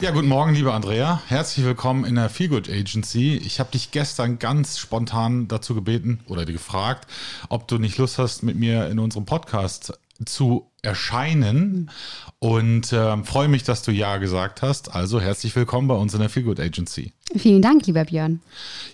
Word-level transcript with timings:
Ja, 0.00 0.12
guten 0.12 0.28
Morgen, 0.28 0.54
liebe 0.54 0.72
Andrea. 0.72 1.20
Herzlich 1.26 1.66
willkommen 1.66 2.04
in 2.04 2.14
der 2.14 2.30
Feelgood 2.30 2.70
Agency. 2.70 3.34
Ich 3.36 3.58
habe 3.58 3.72
dich 3.72 3.90
gestern 3.90 4.38
ganz 4.38 4.78
spontan 4.78 5.48
dazu 5.48 5.74
gebeten 5.74 6.20
oder 6.28 6.46
dir 6.46 6.52
gefragt, 6.52 7.08
ob 7.48 7.66
du 7.66 7.78
nicht 7.78 7.98
Lust 7.98 8.16
hast, 8.16 8.44
mit 8.44 8.54
mir 8.56 8.88
in 8.90 9.00
unserem 9.00 9.26
Podcast 9.26 9.98
zu 10.24 10.70
erscheinen 10.82 11.90
und 12.38 12.92
äh, 12.92 13.24
freue 13.24 13.48
mich, 13.48 13.62
dass 13.62 13.82
du 13.82 13.90
ja 13.92 14.16
gesagt 14.18 14.62
hast. 14.62 14.94
Also 14.94 15.20
herzlich 15.20 15.54
willkommen 15.54 15.88
bei 15.88 15.94
uns 15.94 16.14
in 16.14 16.20
der 16.20 16.28
Feelgood 16.28 16.60
Agency. 16.60 17.12
Vielen 17.36 17.62
Dank, 17.62 17.86
lieber 17.86 18.04
Björn. 18.04 18.40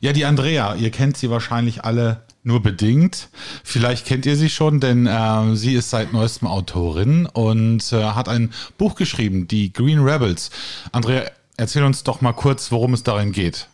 Ja, 0.00 0.12
die 0.12 0.24
Andrea, 0.24 0.74
ihr 0.74 0.90
kennt 0.90 1.16
sie 1.16 1.30
wahrscheinlich 1.30 1.84
alle 1.84 2.22
nur 2.42 2.62
bedingt. 2.62 3.28
Vielleicht 3.62 4.06
kennt 4.06 4.26
ihr 4.26 4.36
sie 4.36 4.50
schon, 4.50 4.80
denn 4.80 5.06
äh, 5.06 5.56
sie 5.56 5.74
ist 5.74 5.90
seit 5.90 6.12
neuestem 6.12 6.48
Autorin 6.48 7.26
und 7.26 7.92
äh, 7.92 8.02
hat 8.02 8.28
ein 8.28 8.52
Buch 8.76 8.94
geschrieben, 8.94 9.48
die 9.48 9.72
Green 9.72 10.00
Rebels. 10.00 10.50
Andrea, 10.92 11.24
erzähl 11.56 11.84
uns 11.84 12.04
doch 12.04 12.20
mal 12.20 12.32
kurz, 12.32 12.70
worum 12.70 12.94
es 12.94 13.02
darin 13.02 13.32
geht. 13.32 13.68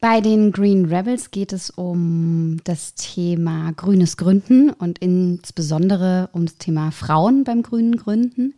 Bei 0.00 0.22
den 0.22 0.50
Green 0.50 0.86
Rebels 0.86 1.30
geht 1.30 1.52
es 1.52 1.68
um 1.68 2.56
das 2.64 2.94
Thema 2.94 3.72
grünes 3.72 4.16
Gründen 4.16 4.70
und 4.70 4.98
insbesondere 4.98 6.30
um 6.32 6.46
das 6.46 6.56
Thema 6.56 6.90
Frauen 6.90 7.44
beim 7.44 7.62
grünen 7.62 7.96
Gründen. 7.96 8.54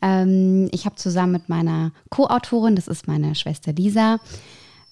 Ähm, 0.00 0.68
ich 0.70 0.84
habe 0.84 0.94
zusammen 0.94 1.32
mit 1.32 1.48
meiner 1.48 1.90
Co-Autorin, 2.10 2.76
das 2.76 2.86
ist 2.86 3.08
meine 3.08 3.34
Schwester 3.34 3.72
Lisa, 3.72 4.20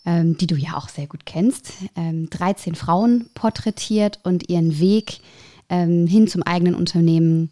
ähm, 0.05 0.37
die 0.37 0.49
du 0.49 0.57
ja 0.57 0.77
auch 0.77 0.89
sehr 0.89 1.07
gut 1.07 1.27
kennst, 1.27 1.73
ähm, 1.95 2.29
13 2.29 2.75
Frauen 2.75 3.31
porträtiert 3.35 4.19
und 4.25 4.49
ihren 4.49 4.81
Weg 4.81 5.21
ähm, 5.69 6.09
hin 6.09 6.27
zum 6.27 6.43
eigenen 6.43 6.75
Unternehmen 6.75 7.51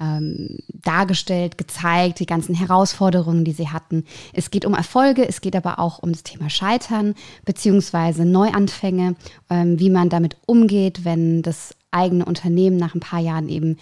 ähm, 0.00 0.58
dargestellt, 0.68 1.58
gezeigt, 1.58 2.20
die 2.20 2.26
ganzen 2.26 2.54
Herausforderungen, 2.54 3.44
die 3.44 3.52
sie 3.52 3.68
hatten. 3.68 4.04
Es 4.32 4.50
geht 4.50 4.64
um 4.64 4.74
Erfolge, 4.74 5.28
es 5.28 5.40
geht 5.40 5.54
aber 5.54 5.78
auch 5.78 5.98
um 5.98 6.12
das 6.12 6.22
Thema 6.22 6.50
Scheitern 6.50 7.14
beziehungsweise 7.44 8.24
Neuanfänge, 8.24 9.14
ähm, 9.50 9.78
wie 9.78 9.90
man 9.90 10.08
damit 10.08 10.36
umgeht, 10.46 11.04
wenn 11.04 11.42
das 11.42 11.74
eigene 11.90 12.24
Unternehmen 12.24 12.76
nach 12.76 12.94
ein 12.94 13.00
paar 13.00 13.20
Jahren 13.20 13.48
eben 13.48 13.76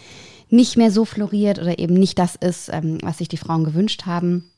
nicht 0.51 0.77
mehr 0.77 0.91
so 0.91 1.05
floriert 1.05 1.59
oder 1.59 1.79
eben 1.79 1.95
nicht 1.95 2.19
das 2.19 2.35
ist, 2.35 2.71
ähm, 2.73 2.99
was 3.03 3.19
sich 3.19 3.29
die 3.29 3.37
Frauen 3.37 3.65
gewünscht 3.65 4.07
haben. 4.07 4.51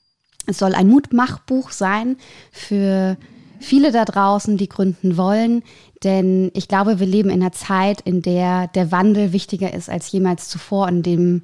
Es 0.47 0.59
soll 0.59 0.75
ein 0.75 0.89
Mutmachbuch 0.89 1.71
sein 1.71 2.17
für 2.53 3.17
viele 3.59 3.93
da 3.93 4.05
draußen, 4.05 4.57
die 4.57 4.69
gründen 4.69 5.17
wollen. 5.17 5.63
Denn 6.03 6.51
ich 6.55 6.67
glaube, 6.67 6.99
wir 6.99 7.07
leben 7.07 7.29
in 7.29 7.43
einer 7.43 7.53
Zeit, 7.53 8.01
in 8.01 8.23
der 8.23 8.69
der 8.69 8.91
Wandel 8.91 9.33
wichtiger 9.33 9.73
ist 9.75 9.91
als 9.91 10.11
jemals 10.13 10.49
zuvor, 10.49 10.89
in 10.89 11.03
dem 11.03 11.43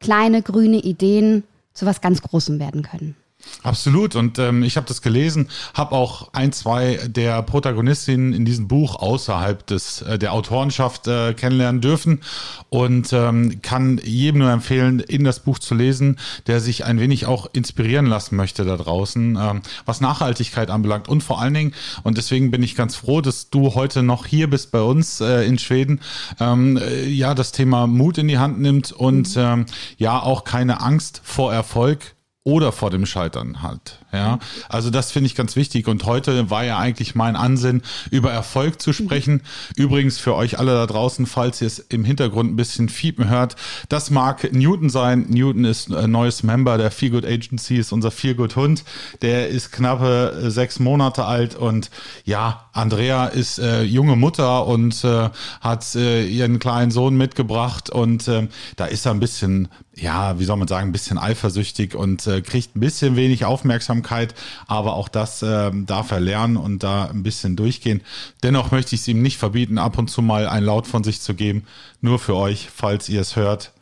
kleine 0.00 0.42
grüne 0.42 0.78
Ideen 0.78 1.44
zu 1.74 1.86
was 1.86 2.00
ganz 2.00 2.22
Großem 2.22 2.60
werden 2.60 2.82
können. 2.82 3.16
Absolut. 3.62 4.16
Und 4.16 4.38
ähm, 4.38 4.64
ich 4.64 4.76
habe 4.76 4.88
das 4.88 5.02
gelesen, 5.02 5.48
habe 5.74 5.92
auch 5.92 6.32
ein, 6.32 6.52
zwei 6.52 6.98
der 7.06 7.42
Protagonistinnen 7.42 8.32
in 8.32 8.44
diesem 8.44 8.66
Buch 8.66 8.96
außerhalb 8.96 9.64
des 9.66 10.02
äh, 10.02 10.18
der 10.18 10.32
Autorenschaft 10.32 11.06
äh, 11.06 11.32
kennenlernen 11.34 11.80
dürfen 11.80 12.22
und 12.70 13.12
ähm, 13.12 13.62
kann 13.62 14.00
jedem 14.02 14.40
nur 14.40 14.50
empfehlen, 14.50 14.98
in 14.98 15.22
das 15.22 15.40
Buch 15.40 15.60
zu 15.60 15.74
lesen, 15.74 16.18
der 16.48 16.60
sich 16.60 16.84
ein 16.84 16.98
wenig 16.98 17.26
auch 17.26 17.46
inspirieren 17.52 18.06
lassen 18.06 18.34
möchte 18.34 18.64
da 18.64 18.76
draußen, 18.76 19.38
ähm, 19.40 19.62
was 19.84 20.00
Nachhaltigkeit 20.00 20.70
anbelangt 20.70 21.08
und 21.08 21.22
vor 21.22 21.40
allen 21.40 21.54
Dingen 21.54 21.74
und 22.02 22.18
deswegen 22.18 22.50
bin 22.50 22.62
ich 22.64 22.74
ganz 22.74 22.96
froh, 22.96 23.20
dass 23.20 23.50
du 23.50 23.74
heute 23.74 24.02
noch 24.02 24.26
hier 24.26 24.50
bist 24.50 24.72
bei 24.72 24.80
uns 24.80 25.20
äh, 25.20 25.46
in 25.46 25.58
Schweden. 25.58 26.00
Ähm, 26.40 26.78
äh, 26.78 27.06
ja, 27.06 27.34
das 27.34 27.52
Thema 27.52 27.86
Mut 27.86 28.18
in 28.18 28.26
die 28.26 28.38
Hand 28.38 28.60
nimmt 28.60 28.90
und 28.90 29.36
mhm. 29.36 29.42
ähm, 29.42 29.66
ja 29.98 30.20
auch 30.20 30.42
keine 30.42 30.80
Angst 30.80 31.20
vor 31.22 31.52
Erfolg 31.52 32.14
oder 32.44 32.72
vor 32.72 32.90
dem 32.90 33.06
Scheitern 33.06 33.62
halt. 33.62 34.00
Ja, 34.12 34.40
also 34.68 34.90
das 34.90 35.12
finde 35.12 35.28
ich 35.28 35.36
ganz 35.36 35.54
wichtig. 35.54 35.86
Und 35.86 36.04
heute 36.06 36.50
war 36.50 36.64
ja 36.64 36.76
eigentlich 36.76 37.14
mein 37.14 37.36
Ansinn, 37.36 37.82
über 38.10 38.32
Erfolg 38.32 38.80
zu 38.82 38.92
sprechen. 38.92 39.42
Übrigens 39.76 40.18
für 40.18 40.34
euch 40.34 40.58
alle 40.58 40.74
da 40.74 40.86
draußen, 40.86 41.26
falls 41.26 41.60
ihr 41.60 41.68
es 41.68 41.78
im 41.78 42.04
Hintergrund 42.04 42.52
ein 42.52 42.56
bisschen 42.56 42.88
fiepen 42.88 43.28
hört, 43.28 43.54
das 43.88 44.10
mag 44.10 44.52
Newton 44.52 44.90
sein. 44.90 45.26
Newton 45.28 45.64
ist 45.64 45.92
ein 45.92 46.10
neues 46.10 46.42
Member 46.42 46.78
der 46.78 46.90
Feelgood 46.90 47.24
Agency, 47.24 47.76
ist 47.76 47.92
unser 47.92 48.10
Feelgood 48.10 48.56
Hund. 48.56 48.84
Der 49.22 49.48
ist 49.48 49.70
knappe 49.70 50.42
äh, 50.42 50.50
sechs 50.50 50.80
Monate 50.80 51.24
alt 51.24 51.54
und 51.54 51.90
ja, 52.24 52.68
Andrea 52.72 53.26
ist 53.26 53.60
äh, 53.60 53.82
junge 53.82 54.16
Mutter 54.16 54.66
und 54.66 55.04
äh, 55.04 55.30
hat 55.60 55.94
äh, 55.94 56.26
ihren 56.26 56.58
kleinen 56.58 56.90
Sohn 56.90 57.16
mitgebracht 57.16 57.88
und 57.88 58.26
äh, 58.26 58.48
da 58.76 58.86
ist 58.86 59.06
er 59.06 59.12
ein 59.12 59.20
bisschen, 59.20 59.68
ja, 59.94 60.38
wie 60.38 60.44
soll 60.44 60.56
man 60.56 60.68
sagen, 60.68 60.88
ein 60.88 60.92
bisschen 60.92 61.18
eifersüchtig 61.18 61.94
und 61.94 62.26
äh, 62.26 62.40
kriegt 62.40 62.76
ein 62.76 62.80
bisschen 62.80 63.14
wenig 63.16 63.44
Aufmerksamkeit 63.44 64.34
aber 64.66 64.94
auch 64.94 65.08
das 65.08 65.42
äh, 65.42 65.70
darf 65.72 66.10
er 66.10 66.20
lernen 66.20 66.56
und 66.56 66.82
da 66.82 67.06
ein 67.06 67.22
bisschen 67.22 67.56
durchgehen. 67.56 68.00
Dennoch 68.42 68.70
möchte 68.70 68.94
ich 68.94 69.02
es 69.02 69.08
ihm 69.08 69.22
nicht 69.22 69.38
verbieten, 69.38 69.78
ab 69.78 69.98
und 69.98 70.08
zu 70.08 70.22
mal 70.22 70.48
ein 70.48 70.64
Laut 70.64 70.86
von 70.86 71.04
sich 71.04 71.20
zu 71.20 71.34
geben. 71.34 71.64
Nur 72.00 72.18
für 72.18 72.34
euch, 72.34 72.68
falls 72.74 73.08
ihr 73.08 73.20
es 73.20 73.36
hört. 73.36 73.72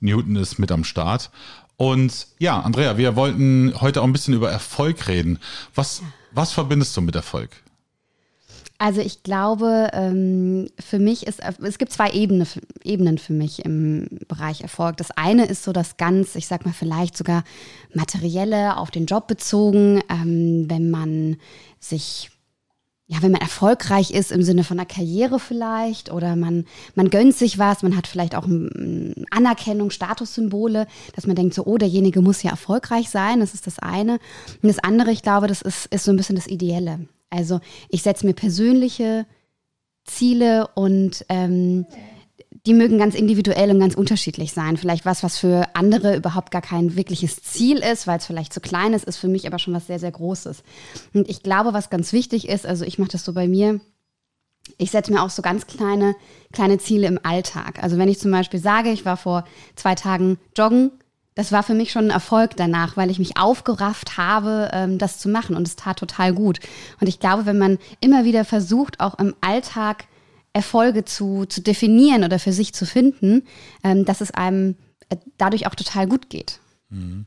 Newton 0.00 0.36
ist 0.36 0.58
mit 0.58 0.72
am 0.72 0.84
Start. 0.84 1.30
Und 1.76 2.26
ja, 2.38 2.60
Andrea, 2.60 2.96
wir 2.96 3.16
wollten 3.16 3.74
heute 3.80 4.00
auch 4.00 4.06
ein 4.06 4.12
bisschen 4.12 4.34
über 4.34 4.50
Erfolg 4.50 5.08
reden. 5.08 5.38
Was, 5.74 6.02
was 6.32 6.52
verbindest 6.52 6.96
du 6.96 7.00
mit 7.00 7.14
Erfolg? 7.14 7.50
Also 8.80 9.02
ich 9.02 9.22
glaube, 9.22 9.90
ähm, 9.92 10.70
für 10.78 10.98
mich 10.98 11.26
ist, 11.26 11.42
es 11.62 11.76
gibt 11.76 11.92
zwei 11.92 12.12
Ebene, 12.12 12.46
Ebenen 12.82 13.18
für 13.18 13.34
mich 13.34 13.62
im 13.62 14.08
Bereich 14.26 14.62
Erfolg. 14.62 14.96
Das 14.96 15.10
eine 15.10 15.44
ist 15.44 15.64
so 15.64 15.74
das 15.74 15.98
ganz, 15.98 16.34
ich 16.34 16.46
sag 16.46 16.64
mal 16.64 16.72
vielleicht 16.72 17.14
sogar 17.14 17.44
materielle, 17.92 18.78
auf 18.78 18.90
den 18.90 19.04
Job 19.04 19.26
bezogen, 19.26 20.00
ähm, 20.08 20.64
wenn 20.70 20.90
man 20.90 21.36
sich 21.78 22.30
ja, 23.06 23.20
wenn 23.20 23.32
man 23.32 23.42
erfolgreich 23.42 24.12
ist 24.12 24.32
im 24.32 24.42
Sinne 24.42 24.64
von 24.64 24.78
einer 24.78 24.86
Karriere 24.86 25.40
vielleicht 25.40 26.10
oder 26.10 26.34
man, 26.36 26.64
man 26.94 27.10
gönnt 27.10 27.36
sich 27.36 27.58
was, 27.58 27.82
man 27.82 27.96
hat 27.96 28.06
vielleicht 28.06 28.34
auch 28.34 28.46
Anerkennung, 29.30 29.90
Statussymbole, 29.90 30.86
dass 31.16 31.26
man 31.26 31.36
denkt 31.36 31.52
so, 31.52 31.66
oh, 31.66 31.76
derjenige 31.76 32.22
muss 32.22 32.42
ja 32.44 32.52
erfolgreich 32.52 33.10
sein, 33.10 33.40
das 33.40 33.52
ist 33.52 33.66
das 33.66 33.78
eine. 33.80 34.20
Und 34.62 34.68
das 34.68 34.78
andere, 34.78 35.10
ich 35.10 35.22
glaube, 35.22 35.48
das 35.48 35.60
ist, 35.60 35.86
ist 35.86 36.04
so 36.04 36.12
ein 36.12 36.16
bisschen 36.16 36.36
das 36.36 36.46
Ideelle. 36.46 37.00
Also 37.30 37.60
ich 37.88 38.02
setze 38.02 38.26
mir 38.26 38.34
persönliche 38.34 39.26
Ziele 40.04 40.68
und 40.74 41.24
ähm, 41.28 41.86
die 42.66 42.74
mögen 42.74 42.98
ganz 42.98 43.14
individuell 43.14 43.70
und 43.70 43.80
ganz 43.80 43.94
unterschiedlich 43.94 44.52
sein. 44.52 44.76
Vielleicht 44.76 45.06
was, 45.06 45.22
was 45.22 45.38
für 45.38 45.68
andere 45.74 46.16
überhaupt 46.16 46.50
gar 46.50 46.60
kein 46.60 46.96
wirkliches 46.96 47.42
Ziel 47.42 47.78
ist, 47.78 48.06
weil 48.06 48.18
es 48.18 48.26
vielleicht 48.26 48.52
zu 48.52 48.60
klein 48.60 48.92
ist, 48.92 49.04
ist 49.04 49.16
für 49.16 49.28
mich 49.28 49.46
aber 49.46 49.58
schon 49.58 49.72
was 49.72 49.86
sehr, 49.86 49.98
sehr 49.98 50.10
Großes. 50.10 50.62
Und 51.14 51.28
ich 51.28 51.42
glaube, 51.42 51.72
was 51.72 51.90
ganz 51.90 52.12
wichtig 52.12 52.48
ist, 52.48 52.66
also 52.66 52.84
ich 52.84 52.98
mache 52.98 53.12
das 53.12 53.24
so 53.24 53.32
bei 53.32 53.48
mir, 53.48 53.80
ich 54.76 54.90
setze 54.90 55.12
mir 55.12 55.22
auch 55.22 55.30
so 55.30 55.42
ganz 55.42 55.66
kleine, 55.66 56.14
kleine 56.52 56.78
Ziele 56.78 57.06
im 57.06 57.18
Alltag. 57.22 57.82
Also 57.82 57.96
wenn 57.96 58.08
ich 58.08 58.18
zum 58.18 58.30
Beispiel 58.30 58.60
sage, 58.60 58.90
ich 58.90 59.04
war 59.04 59.16
vor 59.16 59.44
zwei 59.74 59.94
Tagen 59.94 60.38
joggen, 60.56 60.92
das 61.40 61.52
war 61.52 61.62
für 61.62 61.72
mich 61.72 61.90
schon 61.90 62.08
ein 62.08 62.10
Erfolg 62.10 62.50
danach, 62.56 62.98
weil 62.98 63.10
ich 63.10 63.18
mich 63.18 63.38
aufgerafft 63.38 64.18
habe, 64.18 64.68
ähm, 64.74 64.98
das 64.98 65.18
zu 65.18 65.30
machen 65.30 65.56
und 65.56 65.66
es 65.66 65.74
tat 65.74 65.98
total 65.98 66.34
gut. 66.34 66.60
Und 67.00 67.06
ich 67.06 67.18
glaube, 67.18 67.46
wenn 67.46 67.56
man 67.56 67.78
immer 68.00 68.26
wieder 68.26 68.44
versucht, 68.44 69.00
auch 69.00 69.18
im 69.18 69.34
Alltag 69.40 70.04
Erfolge 70.52 71.06
zu, 71.06 71.46
zu 71.46 71.62
definieren 71.62 72.24
oder 72.24 72.38
für 72.38 72.52
sich 72.52 72.74
zu 72.74 72.84
finden, 72.84 73.44
ähm, 73.82 74.04
dass 74.04 74.20
es 74.20 74.32
einem 74.32 74.76
äh, 75.08 75.16
dadurch 75.38 75.66
auch 75.66 75.74
total 75.74 76.06
gut 76.06 76.28
geht. 76.28 76.60
Mhm. 76.90 77.24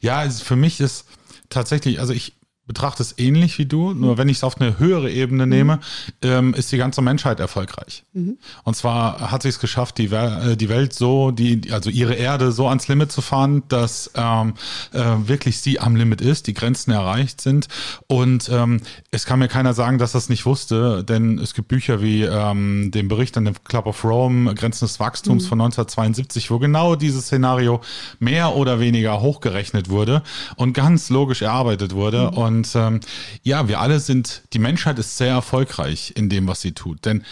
Ja, 0.00 0.20
also 0.20 0.42
für 0.42 0.56
mich 0.56 0.80
ist 0.80 1.04
tatsächlich, 1.50 2.00
also 2.00 2.14
ich 2.14 2.39
betrachte 2.70 3.02
es 3.02 3.18
ähnlich 3.18 3.58
wie 3.58 3.66
du, 3.66 3.94
nur 3.94 4.16
wenn 4.16 4.28
ich 4.28 4.36
es 4.36 4.44
auf 4.44 4.60
eine 4.60 4.78
höhere 4.78 5.10
Ebene 5.10 5.44
mhm. 5.44 5.50
nehme, 5.50 5.80
ähm, 6.22 6.54
ist 6.54 6.70
die 6.70 6.76
ganze 6.76 7.02
Menschheit 7.02 7.40
erfolgreich. 7.40 8.04
Mhm. 8.12 8.38
Und 8.62 8.76
zwar 8.76 9.32
hat 9.32 9.42
sie 9.42 9.48
es 9.48 9.58
geschafft, 9.58 9.98
die, 9.98 10.04
äh, 10.04 10.54
die 10.56 10.68
Welt 10.68 10.92
so, 10.92 11.32
die, 11.32 11.72
also 11.72 11.90
ihre 11.90 12.14
Erde 12.14 12.52
so 12.52 12.68
ans 12.68 12.86
Limit 12.86 13.10
zu 13.10 13.22
fahren, 13.22 13.64
dass 13.66 14.12
ähm, 14.14 14.54
äh, 14.92 15.00
wirklich 15.24 15.58
sie 15.58 15.80
am 15.80 15.96
Limit 15.96 16.20
ist, 16.20 16.46
die 16.46 16.54
Grenzen 16.54 16.92
erreicht 16.92 17.40
sind. 17.40 17.66
Und 18.06 18.48
ähm, 18.52 18.82
es 19.10 19.26
kann 19.26 19.40
mir 19.40 19.48
keiner 19.48 19.74
sagen, 19.74 19.98
dass 19.98 20.12
das 20.12 20.28
nicht 20.28 20.46
wusste, 20.46 21.02
denn 21.02 21.40
es 21.40 21.54
gibt 21.54 21.66
Bücher 21.66 22.00
wie 22.00 22.22
ähm, 22.22 22.92
den 22.92 23.08
Bericht 23.08 23.36
an 23.36 23.46
dem 23.46 23.54
Club 23.64 23.86
of 23.86 24.04
Rome, 24.04 24.54
Grenzen 24.54 24.84
des 24.84 25.00
Wachstums 25.00 25.42
mhm. 25.42 25.48
von 25.48 25.60
1972, 25.62 26.52
wo 26.52 26.60
genau 26.60 26.94
dieses 26.94 27.24
Szenario 27.24 27.80
mehr 28.20 28.54
oder 28.54 28.78
weniger 28.78 29.20
hochgerechnet 29.20 29.88
wurde 29.88 30.22
und 30.54 30.72
ganz 30.72 31.10
logisch 31.10 31.42
erarbeitet 31.42 31.96
wurde. 31.96 32.30
Mhm. 32.30 32.38
Und 32.38 32.59
Und 32.60 32.74
ähm, 32.74 33.00
ja, 33.42 33.68
wir 33.68 33.80
alle 33.80 34.00
sind, 34.00 34.42
die 34.52 34.58
Menschheit 34.58 34.98
ist 34.98 35.16
sehr 35.16 35.32
erfolgreich 35.32 36.12
in 36.14 36.28
dem, 36.28 36.46
was 36.46 36.60
sie 36.60 36.72
tut. 36.72 37.06
Denn 37.06 37.24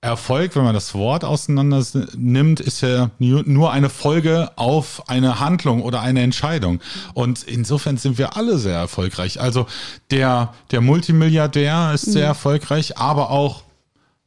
Erfolg, 0.00 0.54
wenn 0.54 0.62
man 0.62 0.74
das 0.74 0.94
Wort 0.94 1.24
auseinander 1.24 1.84
nimmt, 2.16 2.60
ist 2.60 2.82
ja 2.82 3.10
nur 3.18 3.72
eine 3.72 3.90
Folge 3.90 4.52
auf 4.54 5.08
eine 5.08 5.40
Handlung 5.40 5.82
oder 5.82 6.00
eine 6.00 6.22
Entscheidung. 6.22 6.80
Und 7.14 7.42
insofern 7.42 7.96
sind 7.96 8.18
wir 8.18 8.36
alle 8.36 8.58
sehr 8.58 8.78
erfolgreich. 8.78 9.40
Also 9.40 9.66
der, 10.12 10.54
der 10.70 10.80
Multimilliardär 10.80 11.90
ist 11.92 12.12
sehr 12.12 12.26
mhm. 12.26 12.28
erfolgreich, 12.28 12.96
aber 12.96 13.30
auch, 13.30 13.64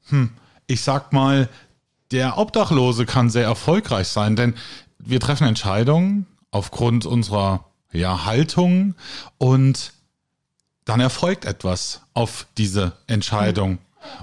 hm, 0.10 0.32
ich 0.68 0.82
sag 0.82 1.14
mal, 1.14 1.48
der 2.12 2.38
Obdachlose 2.38 3.06
kann 3.06 3.30
sehr 3.30 3.46
erfolgreich 3.46 4.10
sein, 4.10 4.36
denn 4.36 4.56
wir 5.00 5.22
treffen 5.22 5.48
Entscheidungen 5.48 6.26
aufgrund 6.52 7.06
unserer 7.06 7.64
ja, 7.94 8.26
Haltung 8.26 8.96
und 9.38 9.94
dann 10.92 11.00
erfolgt 11.00 11.46
etwas 11.46 12.02
auf 12.14 12.46
diese 12.58 12.92
Entscheidung. 13.08 13.72
Mhm 13.72 13.80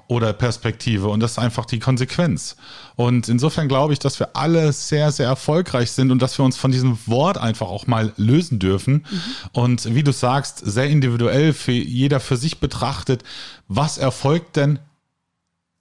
oder 0.09 0.32
Perspektive. 0.32 1.06
Und 1.06 1.20
das 1.20 1.32
ist 1.32 1.38
einfach 1.38 1.65
die 1.65 1.79
Konsequenz. 1.79 2.56
Und 2.97 3.29
insofern 3.29 3.69
glaube 3.69 3.93
ich, 3.93 4.00
dass 4.00 4.19
wir 4.19 4.35
alle 4.35 4.73
sehr, 4.73 5.12
sehr 5.12 5.29
erfolgreich 5.29 5.93
sind 5.93 6.11
und 6.11 6.20
dass 6.20 6.37
wir 6.37 6.44
uns 6.44 6.56
von 6.56 6.73
diesem 6.73 6.99
Wort 7.06 7.38
einfach 7.38 7.69
auch 7.69 7.87
mal 7.87 8.12
lösen 8.17 8.59
dürfen. 8.59 9.06
Mhm. 9.09 9.20
Und 9.53 9.94
wie 9.94 10.03
du 10.03 10.12
sagst, 10.12 10.59
sehr 10.65 10.88
individuell 10.88 11.53
für 11.53 11.70
jeder 11.70 12.19
für 12.19 12.37
sich 12.37 12.59
betrachtet, 12.59 13.23
was 13.69 13.99
erfolgt 13.99 14.56
denn 14.56 14.81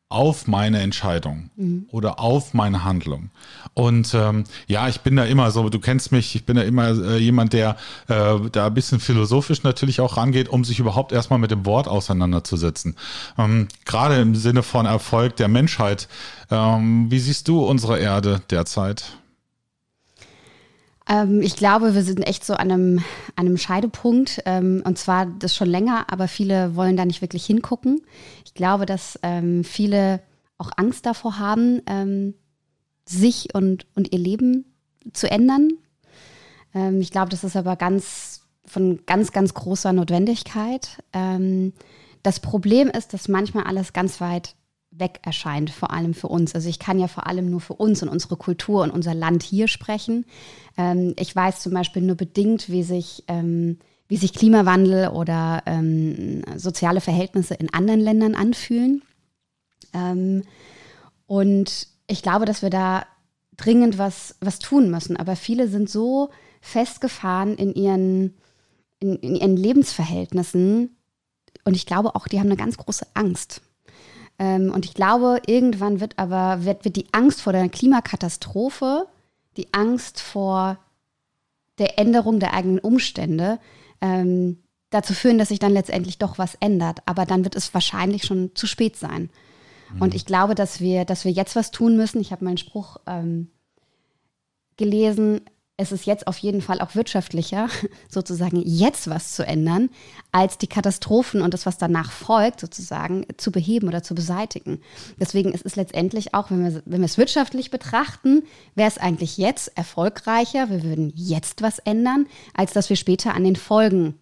auf 0.09 0.47
meine 0.47 0.79
Entscheidung 0.79 1.49
mhm. 1.57 1.87
oder 1.91 2.19
auf 2.19 2.53
meine 2.53 2.85
Handlung. 2.85 3.29
Und 3.73 4.13
ähm, 4.13 4.45
ja, 4.67 4.87
ich 4.87 5.01
bin 5.01 5.17
da 5.17 5.25
immer 5.25 5.51
so, 5.51 5.69
du 5.69 5.79
kennst 5.79 6.11
mich, 6.13 6.33
ich 6.33 6.45
bin 6.45 6.55
da 6.55 6.61
immer 6.61 6.89
äh, 6.89 7.17
jemand, 7.17 7.51
der 7.53 7.75
äh, 8.07 8.35
da 8.51 8.67
ein 8.67 8.73
bisschen 8.73 9.01
philosophisch 9.01 9.63
natürlich 9.63 9.99
auch 9.99 10.15
rangeht, 10.15 10.47
um 10.47 10.63
sich 10.63 10.79
überhaupt 10.79 11.11
erstmal 11.11 11.39
mit 11.39 11.51
dem 11.51 11.65
Wort 11.65 11.89
auseinanderzusetzen. 11.89 12.95
Ähm, 13.37 13.67
Gerade 13.85 14.15
im 14.21 14.35
Sinne 14.35 14.63
von 14.63 14.85
Erfolg 14.85 15.35
der 15.35 15.49
Menschheit. 15.49 16.07
Ähm, 16.49 17.11
wie 17.11 17.19
siehst 17.19 17.49
du 17.49 17.65
unsere 17.65 17.99
Erde 17.99 18.41
derzeit? 18.49 19.17
Ähm, 21.07 21.41
ich 21.41 21.55
glaube, 21.55 21.95
wir 21.95 22.03
sind 22.03 22.21
echt 22.27 22.45
so 22.45 22.53
an 22.53 22.71
einem, 22.71 22.97
an 23.35 23.45
einem 23.45 23.57
Scheidepunkt. 23.57 24.41
Ähm, 24.45 24.81
und 24.85 24.97
zwar 24.97 25.25
das 25.25 25.55
schon 25.55 25.69
länger, 25.69 26.05
aber 26.11 26.27
viele 26.27 26.75
wollen 26.75 26.97
da 26.97 27.05
nicht 27.05 27.21
wirklich 27.21 27.45
hingucken. 27.45 28.01
Ich 28.45 28.53
glaube, 28.53 28.85
dass 28.85 29.19
ähm, 29.23 29.63
viele 29.63 30.21
auch 30.57 30.71
Angst 30.75 31.05
davor 31.05 31.39
haben, 31.39 31.81
ähm, 31.85 32.33
sich 33.05 33.53
und, 33.53 33.85
und 33.95 34.11
ihr 34.11 34.19
Leben 34.19 34.65
zu 35.13 35.29
ändern. 35.29 35.71
Ähm, 36.73 36.99
ich 36.99 37.11
glaube, 37.11 37.29
das 37.29 37.43
ist 37.43 37.55
aber 37.55 37.75
ganz 37.75 38.41
von 38.65 38.99
ganz, 39.05 39.31
ganz 39.31 39.53
großer 39.53 39.93
Notwendigkeit. 39.93 41.01
Ähm, 41.13 41.73
das 42.21 42.41
Problem 42.41 42.89
ist, 42.89 43.13
dass 43.13 43.29
manchmal 43.29 43.63
alles 43.63 43.93
ganz 43.93 44.19
weit 44.19 44.55
weg 44.99 45.19
erscheint, 45.23 45.69
vor 45.69 45.91
allem 45.91 46.13
für 46.13 46.27
uns. 46.27 46.55
Also 46.55 46.69
ich 46.69 46.79
kann 46.79 46.99
ja 46.99 47.07
vor 47.07 47.27
allem 47.27 47.49
nur 47.49 47.61
für 47.61 47.73
uns 47.73 48.01
und 48.03 48.09
unsere 48.09 48.37
Kultur 48.37 48.83
und 48.83 48.91
unser 48.91 49.13
Land 49.13 49.43
hier 49.43 49.67
sprechen. 49.67 50.25
Ähm, 50.77 51.13
ich 51.17 51.35
weiß 51.35 51.61
zum 51.61 51.73
Beispiel 51.73 52.01
nur 52.01 52.15
bedingt, 52.15 52.69
wie 52.69 52.83
sich, 52.83 53.23
ähm, 53.27 53.79
wie 54.07 54.17
sich 54.17 54.33
Klimawandel 54.33 55.09
oder 55.09 55.63
ähm, 55.65 56.43
soziale 56.55 57.01
Verhältnisse 57.01 57.53
in 57.53 57.73
anderen 57.73 57.99
Ländern 57.99 58.35
anfühlen. 58.35 59.01
Ähm, 59.93 60.43
und 61.25 61.87
ich 62.07 62.21
glaube, 62.21 62.45
dass 62.45 62.61
wir 62.61 62.69
da 62.69 63.05
dringend 63.57 63.97
was, 63.97 64.35
was 64.39 64.59
tun 64.59 64.89
müssen. 64.89 65.17
Aber 65.17 65.35
viele 65.35 65.67
sind 65.67 65.89
so 65.89 66.29
festgefahren 66.61 67.55
in 67.55 67.73
ihren, 67.73 68.37
in, 68.99 69.15
in 69.17 69.35
ihren 69.35 69.57
Lebensverhältnissen. 69.57 70.97
Und 71.65 71.75
ich 71.75 71.85
glaube 71.85 72.15
auch, 72.15 72.27
die 72.27 72.39
haben 72.39 72.47
eine 72.47 72.55
ganz 72.55 72.77
große 72.77 73.07
Angst 73.13 73.61
und 74.39 74.85
ich 74.85 74.93
glaube, 74.93 75.41
irgendwann 75.47 75.99
wird 75.99 76.19
aber 76.19 76.63
wird, 76.63 76.85
wird 76.85 76.95
die 76.95 77.07
Angst 77.11 77.41
vor 77.41 77.53
der 77.53 77.67
Klimakatastrophe, 77.69 79.07
die 79.57 79.73
Angst 79.73 80.21
vor 80.21 80.77
der 81.79 81.99
Änderung 81.99 82.39
der 82.39 82.53
eigenen 82.53 82.79
Umstände 82.79 83.59
ähm, 84.01 84.63
dazu 84.89 85.13
führen, 85.13 85.37
dass 85.37 85.49
sich 85.49 85.59
dann 85.59 85.73
letztendlich 85.73 86.17
doch 86.17 86.37
was 86.37 86.55
ändert. 86.55 86.99
Aber 87.05 87.25
dann 87.25 87.43
wird 87.43 87.55
es 87.55 87.73
wahrscheinlich 87.73 88.23
schon 88.23 88.51
zu 88.55 88.67
spät 88.67 88.95
sein. 88.95 89.29
Mhm. 89.93 90.01
Und 90.01 90.15
ich 90.15 90.25
glaube, 90.25 90.55
dass 90.55 90.79
wir, 90.79 91.05
dass 91.05 91.25
wir 91.25 91.31
jetzt 91.31 91.55
was 91.55 91.71
tun 91.71 91.97
müssen. 91.97 92.21
Ich 92.21 92.31
habe 92.31 92.45
meinen 92.45 92.57
Spruch 92.57 92.97
ähm, 93.05 93.49
gelesen, 94.77 95.41
es 95.79 95.91
ist 95.91 96.07
jetzt 96.07 96.25
auf 96.25 96.39
jeden 96.39 96.61
Fall 96.61 96.81
auch 96.81 96.95
wirtschaftlicher, 96.95 97.69
sozusagen 98.09 98.61
jetzt 98.65 99.09
was 99.09 99.33
zu 99.33 99.45
ändern, 99.45 99.89
als 100.31 100.57
die 100.57 100.67
Katastrophen 100.67 101.41
und 101.41 101.53
das, 101.53 101.67
was 101.67 101.77
danach 101.77 102.11
folgt, 102.11 102.59
sozusagen 102.59 103.25
zu 103.37 103.51
beheben 103.51 103.87
oder 103.87 104.01
zu 104.01 104.15
beseitigen. 104.15 104.81
Deswegen 105.19 105.53
ist 105.53 105.65
es 105.65 105.75
letztendlich 105.75 106.33
auch, 106.33 106.49
wenn 106.49 106.63
wir, 106.63 106.81
wenn 106.85 107.01
wir 107.01 107.05
es 107.05 107.19
wirtschaftlich 107.19 107.69
betrachten, 107.69 108.43
wäre 108.73 108.89
es 108.89 108.97
eigentlich 108.97 109.37
jetzt 109.37 109.77
erfolgreicher, 109.77 110.69
wir 110.71 110.83
würden 110.83 111.13
jetzt 111.15 111.61
was 111.61 111.77
ändern, 111.79 112.25
als 112.55 112.73
dass 112.73 112.89
wir 112.89 112.95
später 112.95 113.35
an 113.35 113.43
den 113.43 113.55
Folgen 113.55 114.15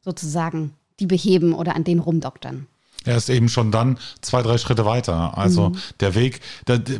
sozusagen 0.00 0.72
die 0.98 1.06
beheben 1.06 1.52
oder 1.52 1.76
an 1.76 1.84
denen 1.84 2.00
rumdoktern. 2.00 2.66
Er 3.04 3.16
ist 3.16 3.28
eben 3.28 3.48
schon 3.48 3.70
dann 3.70 3.98
zwei, 4.20 4.42
drei 4.42 4.58
Schritte 4.58 4.84
weiter. 4.84 5.36
Also 5.36 5.70
mhm. 5.70 5.78
der 6.00 6.14
Weg, 6.14 6.40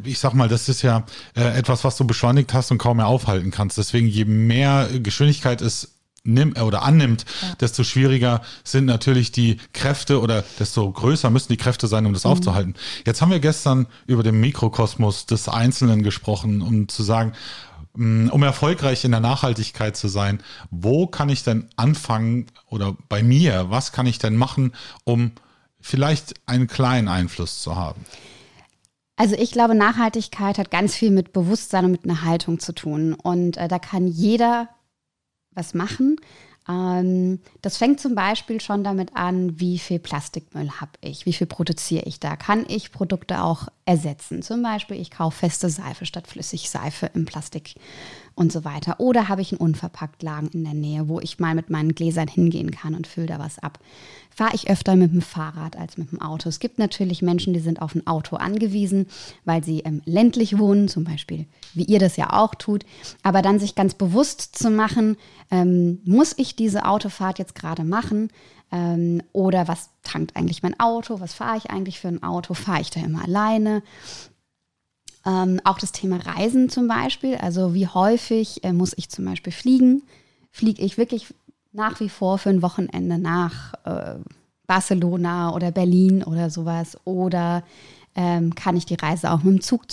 ich 0.05 0.19
sag 0.19 0.35
mal, 0.35 0.49
das 0.49 0.69
ist 0.69 0.83
ja 0.83 1.05
äh, 1.35 1.59
etwas, 1.59 1.85
was 1.85 1.97
du 1.97 2.07
beschleunigt 2.07 2.53
hast 2.55 2.71
und 2.71 2.79
kaum 2.79 2.99
mehr 2.99 3.07
aufhalten 3.07 3.51
kannst. 3.51 3.79
Deswegen, 3.79 4.07
je 4.07 4.25
mehr 4.25 4.89
Geschwindigkeit 5.01 5.61
es 5.61 5.93
nimmt 6.25 6.61
oder 6.61 6.83
annimmt, 6.83 7.25
ja. 7.43 7.55
desto 7.57 7.85
schwieriger 7.85 8.43
sind 8.65 8.85
natürlich 8.85 9.33
die 9.33 9.59
Kräfte 9.73 10.21
oder 10.21 10.45
desto 10.59 10.91
größer 10.91 11.31
müssen 11.31 11.53
die 11.53 11.57
Kräfte 11.57 11.87
sein, 11.87 12.07
um 12.07 12.13
das 12.13 12.25
mhm. 12.25 12.31
aufzuhalten. 12.31 12.75
Jetzt 13.05 13.21
haben 13.23 13.31
wir 13.31 13.41
gestern 13.41 13.87
über 14.07 14.23
den 14.23 14.41
Mikrokosmos 14.41 15.27
des 15.27 15.49
Einzelnen 15.49 16.03
gesprochen, 16.03 16.63
um 16.63 16.89
zu 16.89 17.03
sagen, 17.03 17.33
mm, 17.95 18.29
um 18.29 18.43
erfolgreich 18.43 19.05
in 19.05 19.11
der 19.11 19.21
Nachhaltigkeit 19.21 19.97
zu 19.97 20.09
sein, 20.09 20.41
wo 20.71 21.07
kann 21.07 21.29
ich 21.29 21.43
denn 21.43 21.69
anfangen 21.77 22.47
oder 22.67 22.97
bei 23.09 23.23
mir, 23.23 23.67
was 23.71 23.93
kann 23.93 24.07
ich 24.07 24.19
denn 24.19 24.37
machen, 24.37 24.73
um 25.05 25.33
vielleicht 25.83 26.35
einen 26.47 26.67
kleinen 26.67 27.09
Einfluss 27.09 27.61
zu 27.61 27.77
haben? 27.77 28.05
Also 29.17 29.37
ich 29.37 29.53
glaube, 29.53 29.75
Nachhaltigkeit 29.75 30.59
hat 30.59 30.71
ganz 30.71 30.95
viel 30.95 31.11
mit 31.11 31.33
Bewusstsein 31.33 31.85
und 31.85 31.93
mit 31.93 32.05
einer 32.05 32.23
Haltung 32.23 32.59
zu 32.59 32.73
tun. 32.73 33.13
Und 33.15 33.57
äh, 33.57 33.69
da 33.69 33.79
kann 33.79 34.07
jeder 34.07 34.69
was 35.51 35.75
machen. 35.75 36.17
Ähm, 36.69 37.41
das 37.61 37.77
fängt 37.77 38.01
zum 38.01 38.15
Beispiel 38.15 38.61
schon 38.61 38.85
damit 38.85 39.17
an, 39.17 39.59
wie 39.61 39.79
viel 39.79 39.99
Plastikmüll 39.99 40.71
habe 40.81 40.93
ich, 41.01 41.27
wie 41.27 41.33
viel 41.33 41.47
produziere 41.47 42.05
ich 42.05 42.21
da. 42.21 42.37
Kann 42.37 42.65
ich 42.69 42.93
Produkte 42.93 43.43
auch 43.43 43.69
ersetzen? 43.85 44.43
Zum 44.43 44.63
Beispiel, 44.63 45.01
ich 45.01 45.11
kaufe 45.11 45.39
feste 45.39 45.69
Seife 45.69 46.07
statt 46.07 46.27
Flüssigseife 46.27 47.11
im 47.15 47.25
Plastik 47.25 47.75
und 48.35 48.53
so 48.53 48.65
weiter. 48.65 48.99
Oder 48.99 49.29
habe 49.29 49.43
ich 49.43 49.53
einen 49.53 49.61
Unverpacktlagen 49.61 50.49
in 50.51 50.65
der 50.65 50.75
Nähe, 50.75 51.09
wo 51.09 51.21
ich 51.21 51.39
mal 51.39 51.55
mit 51.55 51.71
meinen 51.71 51.95
Gläsern 51.95 52.29
hingehen 52.29 52.71
kann 52.71 52.95
und 52.95 53.07
fülle 53.07 53.27
da 53.27 53.39
was 53.39 53.59
ab. 53.59 53.79
Fahre 54.31 54.55
ich 54.55 54.71
öfter 54.71 54.97
mit 54.97 55.13
dem 55.13 55.21
Fahrrad 55.21 55.77
als 55.77 55.99
mit 55.99 56.11
dem 56.11 56.21
Auto. 56.23 56.49
Es 56.49 56.59
gibt 56.59 56.79
natürlich 56.79 57.21
Menschen, 57.21 57.53
die 57.53 57.61
sind 57.61 57.83
auf 57.83 57.95
ein 57.95 58.07
Auto 58.07 58.37
angewiesen, 58.37 59.07
weil 59.45 59.63
sie 59.63 59.81
ähm, 59.81 60.01
ländlich 60.07 60.59
wohnen, 60.59 60.89
zum 60.89 61.05
Beispiel, 61.05 61.47
wie 61.75 61.85
ihr 61.85 61.99
das 61.99 62.17
ja 62.17 62.33
auch 62.33 62.55
tut. 62.55 62.87
Aber 63.23 63.43
dann 63.43 63.59
sich 63.59 63.75
ganz 63.75 63.95
bewusst 63.95 64.57
zu 64.57 64.71
machen, 64.71 65.17
ähm, 65.51 66.01
muss 66.05 66.35
ich 66.37 66.57
diese 66.57 66.87
Autofahrt 66.87 67.39
jetzt 67.39 67.55
gerade 67.55 67.85
machen? 67.85 68.31
Ähm, 68.73 69.23
oder 69.33 69.69
was 69.69 69.91
tankt 70.03 70.35
eigentlich 70.35 70.63
mein 70.63 70.81
Auto? 70.81 71.21
Was 71.21 71.35
fahre 71.35 71.59
ich 71.59 71.71
eigentlich 71.71 72.01
für 72.01 72.09
ein 72.09 72.23
Auto? 72.23 72.55
Fahre 72.55 72.81
ich 72.81 72.91
da 72.91 73.01
immer 73.01 73.23
alleine? 73.23 73.83
Ähm, 75.25 75.61
auch 75.65 75.79
das 75.79 75.93
Thema 75.93 76.17
Reisen 76.17 76.69
zum 76.69 76.89
Beispiel, 76.89 77.37
also 77.37 77.75
wie 77.75 77.87
häufig 77.87 78.65
äh, 78.65 78.73
muss 78.73 78.93
ich 78.97 79.09
zum 79.09 79.25
Beispiel 79.25 79.53
fliegen? 79.53 80.03
Fliege 80.51 80.83
ich 80.83 80.99
wirklich 80.99 81.33
nach 81.73 82.01
wie 82.01 82.09
vor 82.09 82.39
für 82.39 82.51
ein 82.51 82.63
Wochenende 82.63 83.19
nach 83.19 83.75
äh, 83.85 84.17
Barcelona 84.67 85.55
oder 85.55 85.71
Berlin 85.71 86.23
oder 86.25 86.51
sowas? 86.51 86.99
Oder 87.05 87.63
ähm, 88.15 88.55
kann 88.55 88.77
ich 88.77 88.85
die 88.85 88.95
Reise 88.95 89.31
auch 89.31 89.43
mit 89.43 89.55
dem 89.55 89.61
Zug 89.61 89.85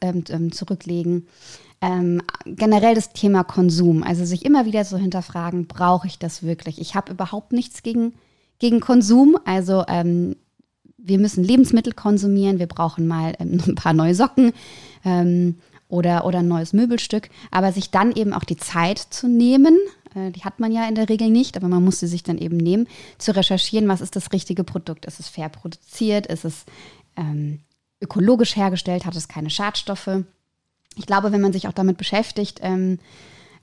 ähm, 0.00 0.24
ähm, 0.28 0.52
zurücklegen? 0.52 1.26
Ähm, 1.80 2.20
generell 2.44 2.96
das 2.96 3.12
Thema 3.12 3.44
Konsum, 3.44 4.02
also 4.02 4.24
sich 4.24 4.44
immer 4.44 4.66
wieder 4.66 4.84
so 4.84 4.96
hinterfragen, 4.96 5.68
brauche 5.68 6.08
ich 6.08 6.18
das 6.18 6.42
wirklich? 6.42 6.80
Ich 6.80 6.96
habe 6.96 7.12
überhaupt 7.12 7.52
nichts 7.52 7.84
gegen, 7.84 8.14
gegen 8.58 8.80
Konsum, 8.80 9.38
also 9.44 9.84
ähm, 9.86 10.34
wir 11.08 11.18
müssen 11.18 11.42
Lebensmittel 11.42 11.92
konsumieren, 11.92 12.58
wir 12.58 12.66
brauchen 12.66 13.06
mal 13.06 13.34
ähm, 13.38 13.60
ein 13.66 13.74
paar 13.74 13.92
neue 13.92 14.14
Socken 14.14 14.52
ähm, 15.04 15.58
oder, 15.88 16.26
oder 16.26 16.40
ein 16.40 16.48
neues 16.48 16.72
Möbelstück, 16.72 17.30
aber 17.50 17.72
sich 17.72 17.90
dann 17.90 18.12
eben 18.12 18.32
auch 18.32 18.44
die 18.44 18.56
Zeit 18.56 18.98
zu 18.98 19.28
nehmen, 19.28 19.76
äh, 20.14 20.30
die 20.30 20.44
hat 20.44 20.60
man 20.60 20.72
ja 20.72 20.86
in 20.88 20.94
der 20.94 21.08
Regel 21.08 21.30
nicht, 21.30 21.56
aber 21.56 21.68
man 21.68 21.84
muss 21.84 22.00
sie 22.00 22.06
sich 22.06 22.22
dann 22.22 22.38
eben 22.38 22.56
nehmen, 22.56 22.86
zu 23.18 23.34
recherchieren, 23.34 23.88
was 23.88 24.00
ist 24.00 24.16
das 24.16 24.32
richtige 24.32 24.64
Produkt, 24.64 25.06
ist 25.06 25.20
es 25.20 25.28
fair 25.28 25.48
produziert, 25.48 26.26
ist 26.26 26.44
es 26.44 26.64
ähm, 27.16 27.60
ökologisch 28.00 28.56
hergestellt, 28.56 29.06
hat 29.06 29.16
es 29.16 29.28
keine 29.28 29.50
Schadstoffe. 29.50 30.24
Ich 30.96 31.06
glaube, 31.06 31.32
wenn 31.32 31.40
man 31.40 31.52
sich 31.52 31.68
auch 31.68 31.72
damit 31.72 31.96
beschäftigt, 31.96 32.60
ähm, 32.62 32.98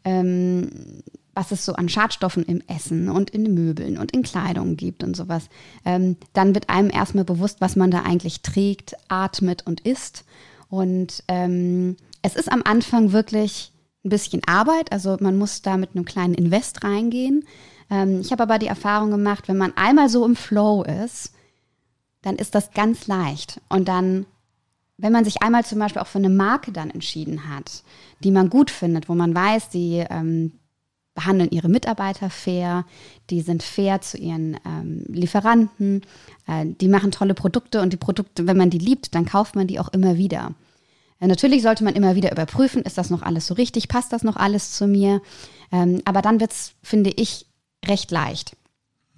ähm, 0.04 1.04
was 1.36 1.52
es 1.52 1.66
so 1.66 1.74
an 1.74 1.90
Schadstoffen 1.90 2.44
im 2.44 2.64
Essen 2.68 3.10
und 3.10 3.30
in 3.30 3.54
Möbeln 3.54 3.98
und 3.98 4.12
in 4.14 4.24
Kleidung 4.24 4.78
gibt 4.78 5.04
und 5.04 5.16
sowas, 5.16 5.50
ähm, 5.84 6.16
dann 6.34 6.56
wird 6.56 6.70
einem 6.70 6.90
erstmal 6.90 7.26
bewusst, 7.26 7.62
was 7.62 7.76
man 7.76 7.92
da 7.92 8.02
eigentlich 8.04 8.42
trägt, 8.42 8.96
atmet 9.10 9.68
und 9.68 9.82
isst. 9.82 10.24
Und 10.70 11.24
ähm, 11.28 11.98
es 12.22 12.36
ist 12.36 12.52
am 12.52 12.64
Anfang 12.64 13.12
wirklich 13.12 13.72
ein 14.04 14.10
bisschen 14.10 14.42
Arbeit, 14.48 14.92
also 14.92 15.18
man 15.20 15.38
muss 15.38 15.62
da 15.62 15.78
mit 15.78 15.92
einem 15.94 16.06
kleinen 16.06 16.34
Invest 16.34 16.84
reingehen. 16.84 17.44
Ähm, 17.90 18.22
ich 18.22 18.32
habe 18.32 18.44
aber 18.44 18.58
die 18.58 18.68
Erfahrung 18.68 19.12
gemacht, 19.12 19.48
wenn 19.48 19.58
man 19.58 19.76
einmal 19.76 20.10
so 20.10 20.26
im 20.26 20.36
Flow 20.36 20.84
ist, 20.84 21.34
dann 22.22 22.38
ist 22.38 22.56
das 22.56 22.72
ganz 22.72 23.08
leicht. 23.08 23.62
Und 23.68 23.88
dann, 23.88 24.26
wenn 24.98 25.12
man 25.12 25.26
sich 25.26 25.42
einmal 25.42 25.66
zum 25.66 25.80
Beispiel 25.80 26.02
auch 26.02 26.08
für 26.08 26.20
eine 26.20 26.30
Marke 26.30 26.72
dann 26.72 26.90
entschieden 26.90 27.50
hat, 27.50 27.84
die 28.24 28.32
man 28.32 28.50
gut 28.50 28.72
findet, 28.72 29.10
wo 29.10 29.16
man 29.16 29.36
weiß, 29.36 29.70
die 29.70 30.06
ähm, 30.10 30.54
behandeln 31.16 31.50
ihre 31.50 31.70
Mitarbeiter 31.70 32.30
fair, 32.30 32.86
die 33.30 33.42
sind 33.42 33.64
fair 33.64 34.02
zu 34.02 34.18
ihren 34.18 34.58
ähm, 34.66 35.06
Lieferanten, 35.08 36.02
äh, 36.46 36.66
die 36.66 36.88
machen 36.88 37.12
tolle 37.12 37.34
Produkte 37.34 37.82
und 37.82 37.92
die 37.92 37.98
Produkte, 37.98 38.46
wenn 38.46 38.58
man 38.58 38.70
die 38.70 38.78
liebt, 38.78 39.16
dann 39.16 39.26
kauft 39.26 39.56
man 39.56 39.66
die 39.66 39.80
auch 39.80 39.90
immer 39.90 40.18
wieder. 40.18 40.54
Äh, 41.20 41.28
natürlich 41.28 41.64
sollte 41.64 41.84
man 41.84 41.96
immer 41.96 42.16
wieder 42.16 42.32
überprüfen, 42.32 42.84
ist 42.84 42.98
das 42.98 43.10
noch 43.10 43.24
alles 43.24 43.48
so 43.48 43.56
richtig, 43.56 43.88
passt 43.88 44.14
das 44.14 44.24
noch 44.24 44.36
alles 44.36 44.74
zu 44.74 44.88
mir. 44.88 45.22
Ähm, 45.72 46.02
aber 46.06 46.22
dann 46.22 46.40
wird 46.40 46.52
es, 46.52 46.74
finde 46.84 47.10
ich, 47.10 47.48
recht 47.86 48.12
leicht. 48.12 48.56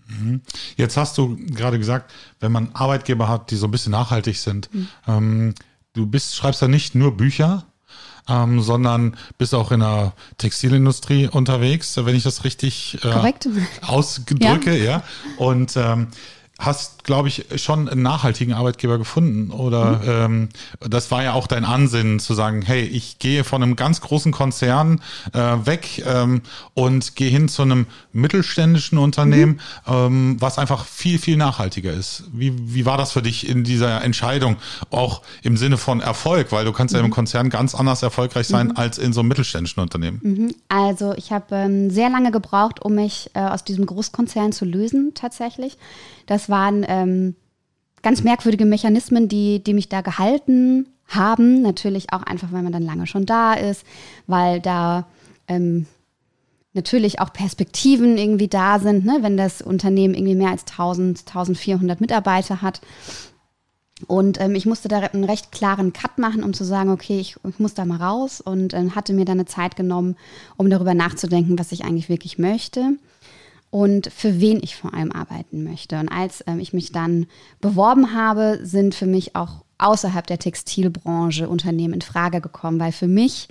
Mhm. 0.07 0.41
Jetzt 0.77 0.97
hast 0.97 1.17
du 1.17 1.35
gerade 1.35 1.79
gesagt, 1.79 2.13
wenn 2.39 2.51
man 2.51 2.69
Arbeitgeber 2.73 3.27
hat, 3.27 3.51
die 3.51 3.55
so 3.55 3.67
ein 3.67 3.71
bisschen 3.71 3.91
nachhaltig 3.91 4.37
sind, 4.37 4.73
mhm. 4.73 4.87
ähm, 5.07 5.55
du 5.93 6.05
bist, 6.05 6.35
schreibst 6.35 6.61
ja 6.61 6.67
nicht 6.67 6.95
nur 6.95 7.17
Bücher, 7.17 7.65
ähm, 8.27 8.61
sondern 8.61 9.17
bist 9.37 9.55
auch 9.55 9.71
in 9.71 9.79
der 9.79 10.13
Textilindustrie 10.37 11.27
unterwegs, 11.27 11.97
wenn 11.97 12.15
ich 12.15 12.23
das 12.23 12.43
richtig 12.43 12.99
äh, 13.03 13.33
ausdrücke, 13.81 14.77
ja. 14.77 14.83
ja. 14.83 15.03
Und 15.37 15.75
ähm, 15.77 16.07
hast, 16.59 17.03
glaube 17.03 17.27
ich, 17.27 17.45
schon 17.57 17.87
einen 17.87 18.01
nachhaltigen 18.01 18.53
Arbeitgeber 18.53 18.97
gefunden. 18.97 19.51
Oder 19.51 19.97
mhm. 19.97 20.01
ähm, 20.07 20.49
das 20.79 21.11
war 21.11 21.23
ja 21.23 21.33
auch 21.33 21.47
dein 21.47 21.65
Ansinnen 21.65 22.19
zu 22.19 22.33
sagen, 22.33 22.63
hey, 22.63 22.83
ich 22.83 23.19
gehe 23.19 23.43
von 23.43 23.61
einem 23.61 23.75
ganz 23.75 24.01
großen 24.01 24.31
Konzern 24.31 25.01
äh, 25.33 25.39
weg 25.39 26.03
ähm, 26.05 26.41
und 26.73 27.15
gehe 27.15 27.29
hin 27.29 27.47
zu 27.47 27.61
einem 27.61 27.85
mittelständischen 28.11 28.97
Unternehmen, 28.97 29.59
mhm. 29.85 29.93
ähm, 29.93 30.37
was 30.39 30.57
einfach 30.57 30.85
viel, 30.85 31.19
viel 31.19 31.37
nachhaltiger 31.37 31.93
ist. 31.93 32.23
Wie, 32.33 32.53
wie 32.73 32.85
war 32.85 32.97
das 32.97 33.11
für 33.11 33.21
dich 33.21 33.47
in 33.47 33.63
dieser 33.63 34.03
Entscheidung? 34.03 34.57
Auch 34.89 35.21
im 35.43 35.57
Sinne 35.57 35.77
von 35.77 36.01
Erfolg, 36.01 36.51
weil 36.51 36.65
du 36.65 36.71
kannst 36.71 36.93
mhm. 36.93 36.97
ja 36.97 37.03
im 37.03 37.09
mhm. 37.11 37.13
Konzern 37.15 37.49
ganz 37.49 37.75
anders 37.75 38.01
erfolgreich 38.01 38.47
sein 38.47 38.69
mhm. 38.69 38.77
als 38.77 38.97
in 38.97 39.13
so 39.13 39.19
einem 39.19 39.29
mittelständischen 39.29 39.81
Unternehmen. 39.81 40.19
Mhm. 40.23 40.55
Also 40.69 41.13
ich 41.15 41.31
habe 41.31 41.55
ähm, 41.55 41.91
sehr 41.91 42.09
lange 42.09 42.31
gebraucht, 42.31 42.81
um 42.81 42.95
mich 42.95 43.29
äh, 43.35 43.41
aus 43.41 43.63
diesem 43.63 43.85
Großkonzern 43.85 44.51
zu 44.51 44.65
lösen, 44.65 45.11
tatsächlich. 45.13 45.77
Das 46.27 46.46
waren 46.49 46.85
ähm, 46.87 47.35
ganz 48.01 48.23
merkwürdige 48.23 48.65
Mechanismen, 48.65 49.27
die, 49.27 49.63
die 49.63 49.73
mich 49.73 49.89
da 49.89 50.01
gehalten 50.01 50.87
haben. 51.07 51.61
Natürlich 51.61 52.13
auch 52.13 52.23
einfach, 52.23 52.51
weil 52.51 52.63
man 52.63 52.71
dann 52.71 52.83
lange 52.83 53.07
schon 53.07 53.25
da 53.25 53.53
ist, 53.53 53.83
weil 54.27 54.61
da 54.61 55.07
ähm, 55.47 55.85
natürlich 56.73 57.19
auch 57.19 57.33
Perspektiven 57.33 58.17
irgendwie 58.17 58.47
da 58.47 58.79
sind, 58.79 59.05
ne? 59.05 59.17
wenn 59.21 59.35
das 59.35 59.61
Unternehmen 59.61 60.13
irgendwie 60.13 60.35
mehr 60.35 60.51
als 60.51 60.65
1000, 60.67 61.19
1400 61.27 61.99
Mitarbeiter 62.01 62.61
hat. 62.61 62.81
Und 64.05 64.39
ähm, 64.39 64.53
ich 64.53 64.67
musste 64.67 64.87
da 64.87 64.99
einen 64.99 65.23
recht 65.23 65.51
klaren 65.51 65.91
Cut 65.91 66.19
machen, 66.19 66.43
um 66.43 66.53
zu 66.53 66.63
sagen, 66.63 66.91
okay, 66.91 67.19
ich, 67.19 67.35
ich 67.49 67.59
muss 67.59 67.73
da 67.73 67.83
mal 67.83 67.97
raus 67.97 68.41
und 68.41 68.73
äh, 68.73 68.91
hatte 68.91 69.11
mir 69.11 69.25
dann 69.25 69.39
eine 69.39 69.45
Zeit 69.45 69.75
genommen, 69.75 70.15
um 70.55 70.69
darüber 70.69 70.93
nachzudenken, 70.93 71.57
was 71.57 71.71
ich 71.71 71.83
eigentlich 71.83 72.07
wirklich 72.07 72.37
möchte 72.37 72.93
und 73.69 74.11
für 74.11 74.39
wen 74.39 74.61
ich 74.63 74.75
vor 74.75 74.93
allem 74.93 75.11
arbeiten 75.11 75.63
möchte. 75.63 75.99
Und 75.99 76.09
als 76.09 76.43
ähm, 76.47 76.59
ich 76.59 76.73
mich 76.73 76.91
dann 76.91 77.27
beworben 77.59 78.13
habe, 78.13 78.59
sind 78.63 78.95
für 78.95 79.05
mich 79.05 79.35
auch 79.35 79.65
außerhalb 79.77 80.25
der 80.25 80.39
Textilbranche 80.39 81.49
Unternehmen 81.49 81.93
in 81.93 82.01
Frage 82.01 82.41
gekommen, 82.41 82.79
weil 82.79 82.91
für 82.91 83.07
mich 83.07 83.47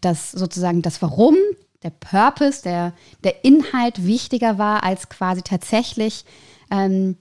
das 0.00 0.32
sozusagen 0.32 0.82
das 0.82 1.02
Warum, 1.02 1.36
der 1.82 1.90
Purpose, 1.90 2.62
der, 2.62 2.94
der 3.24 3.44
Inhalt 3.44 4.06
wichtiger 4.06 4.58
war 4.58 4.82
als 4.82 5.08
quasi 5.08 5.42
tatsächlich 5.42 6.24
ähm, 6.70 7.16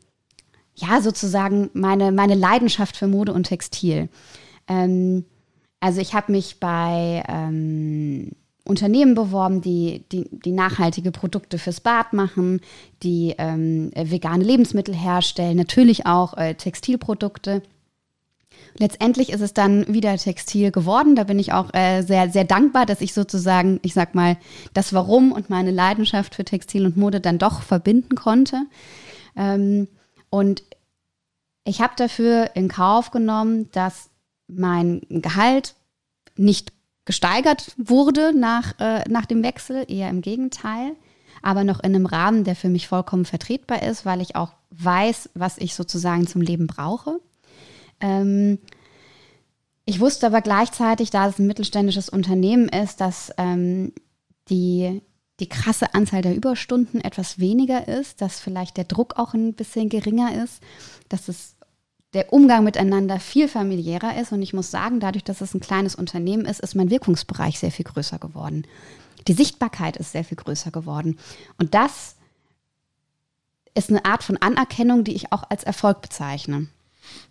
ja 0.75 1.01
sozusagen 1.01 1.69
meine, 1.73 2.11
meine 2.11 2.35
Leidenschaft 2.35 2.97
für 2.97 3.07
Mode 3.07 3.33
und 3.33 3.43
Textil. 3.43 4.09
Ähm, 4.67 5.25
also 5.79 6.01
ich 6.01 6.13
habe 6.13 6.31
mich 6.31 6.59
bei 6.59 7.23
ähm, 7.27 8.31
Unternehmen 8.65 9.13
beworben, 9.13 9.61
die, 9.61 10.03
die, 10.11 10.27
die 10.31 10.51
nachhaltige 10.51 11.11
Produkte 11.11 11.57
fürs 11.57 11.79
Bad 11.79 12.13
machen, 12.13 12.61
die 13.03 13.35
ähm, 13.37 13.91
vegane 13.95 14.43
Lebensmittel 14.43 14.95
herstellen, 14.95 15.55
natürlich 15.55 16.05
auch 16.05 16.35
äh, 16.35 16.55
Textilprodukte. 16.55 17.61
Letztendlich 18.77 19.31
ist 19.31 19.41
es 19.41 19.53
dann 19.53 19.93
wieder 19.93 20.17
Textil 20.17 20.71
geworden. 20.71 21.15
Da 21.15 21.23
bin 21.23 21.39
ich 21.39 21.53
auch 21.53 21.73
äh, 21.73 22.01
sehr, 22.01 22.29
sehr 22.29 22.43
dankbar, 22.43 22.85
dass 22.85 23.01
ich 23.01 23.13
sozusagen, 23.13 23.79
ich 23.83 23.93
sag 23.93 24.15
mal, 24.15 24.37
das 24.73 24.93
Warum 24.93 25.31
und 25.31 25.49
meine 25.49 25.71
Leidenschaft 25.71 26.35
für 26.35 26.43
Textil 26.43 26.85
und 26.85 26.97
Mode 26.97 27.21
dann 27.21 27.37
doch 27.37 27.61
verbinden 27.61 28.15
konnte. 28.15 28.63
Ähm, 29.37 29.87
und 30.29 30.63
ich 31.63 31.81
habe 31.81 31.93
dafür 31.95 32.51
in 32.55 32.67
Kauf 32.67 33.11
genommen, 33.11 33.69
dass 33.71 34.09
mein 34.47 35.01
Gehalt 35.09 35.75
nicht 36.35 36.73
gesteigert 37.05 37.73
wurde 37.77 38.33
nach, 38.37 38.79
äh, 38.79 39.03
nach 39.07 39.25
dem 39.25 39.43
Wechsel, 39.43 39.85
eher 39.87 40.09
im 40.09 40.21
Gegenteil, 40.21 40.95
aber 41.41 41.63
noch 41.63 41.79
in 41.79 41.95
einem 41.95 42.07
Rahmen, 42.07 42.43
der 42.43 42.55
für 42.55 42.69
mich 42.69 42.87
vollkommen 42.87 43.25
vertretbar 43.25 43.83
ist, 43.83 44.05
weil 44.05 44.21
ich 44.21 44.35
auch 44.35 44.53
weiß, 44.71 45.29
was 45.35 45.57
ich 45.59 45.75
sozusagen 45.75 46.27
zum 46.27 46.41
Leben 46.41 46.67
brauche. 46.67 47.19
Ähm, 48.01 48.59
ich 49.85 49.99
wusste 49.99 50.25
aber 50.25 50.41
gleichzeitig, 50.41 51.11
da 51.11 51.27
es 51.27 51.37
ein 51.37 51.45
mittelständisches 51.45 52.09
Unternehmen 52.09 52.69
ist, 52.69 52.99
dass 53.01 53.31
ähm, 53.37 53.93
die, 54.49 55.01
die 55.39 55.47
krasse 55.47 55.93
Anzahl 55.93 56.23
der 56.23 56.35
Überstunden 56.35 57.01
etwas 57.01 57.37
weniger 57.37 57.87
ist, 57.87 58.21
dass 58.21 58.39
vielleicht 58.39 58.77
der 58.77 58.85
Druck 58.85 59.17
auch 59.17 59.35
ein 59.35 59.53
bisschen 59.53 59.89
geringer 59.89 60.43
ist, 60.43 60.61
dass 61.09 61.27
es 61.27 61.54
der 62.15 62.33
Umgang 62.33 62.63
miteinander 62.63 63.19
viel 63.19 63.47
familiärer 63.47 64.19
ist. 64.19 64.31
Und 64.31 64.41
ich 64.41 64.53
muss 64.53 64.71
sagen, 64.71 64.99
dadurch, 64.99 65.23
dass 65.23 65.41
es 65.41 65.53
ein 65.53 65.59
kleines 65.59 65.95
Unternehmen 65.95 66.45
ist, 66.45 66.61
ist 66.61 66.73
mein 66.73 66.89
Wirkungsbereich 66.89 67.59
sehr 67.59 67.71
viel 67.71 67.85
größer 67.85 68.17
geworden. 68.17 68.65
Die 69.27 69.33
Sichtbarkeit 69.33 69.97
ist 69.97 70.13
sehr 70.13 70.23
viel 70.23 70.37
größer 70.37 70.71
geworden. 70.71 71.19
Und 71.57 71.73
das 71.73 72.15
ist 73.75 73.89
eine 73.89 74.05
Art 74.05 74.23
von 74.23 74.37
Anerkennung, 74.37 75.03
die 75.03 75.13
ich 75.13 75.33
auch 75.33 75.43
als 75.49 75.63
Erfolg 75.63 76.01
bezeichne. 76.01 76.67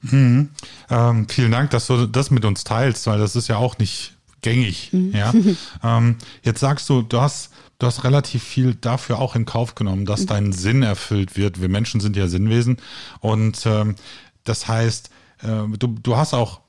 Mhm. 0.03 0.51
Ähm, 0.91 1.29
vielen 1.29 1.51
Dank, 1.51 1.71
dass 1.71 1.87
du 1.87 2.07
das 2.07 2.31
mit 2.31 2.45
uns 2.45 2.63
teilst, 2.63 3.07
weil 3.07 3.19
das 3.19 3.35
ist 3.37 3.49
ja 3.49 3.57
auch 3.57 3.79
nicht 3.79 4.15
gängig. 4.43 4.91
Mhm. 4.93 5.13
Ja? 5.13 5.33
ähm, 5.83 6.17
jetzt 6.43 6.61
sagst 6.61 6.91
du, 6.91 7.01
du 7.01 7.21
hast, 7.21 7.51
du 7.79 7.87
hast 7.87 8.05
relativ 8.05 8.43
viel 8.43 8.75
dafür 8.75 9.19
auch 9.19 9.35
in 9.35 9.47
Kauf 9.47 9.75
genommen, 9.75 10.05
dass 10.05 10.23
mhm. 10.23 10.27
dein 10.27 10.53
Sinn 10.53 10.83
erfüllt 10.83 11.37
wird. 11.37 11.61
Wir 11.61 11.71
Menschen 11.71 12.01
sind 12.01 12.17
ja 12.17 12.29
Sinnwesen. 12.29 12.77
Und 13.21 13.65
ähm, 13.65 13.97
das 14.45 14.69
heißt, 14.69 15.11
äh, 15.43 15.77
du, 15.79 15.89
du 15.89 16.17
hast 16.17 16.35
auch, 16.35 16.61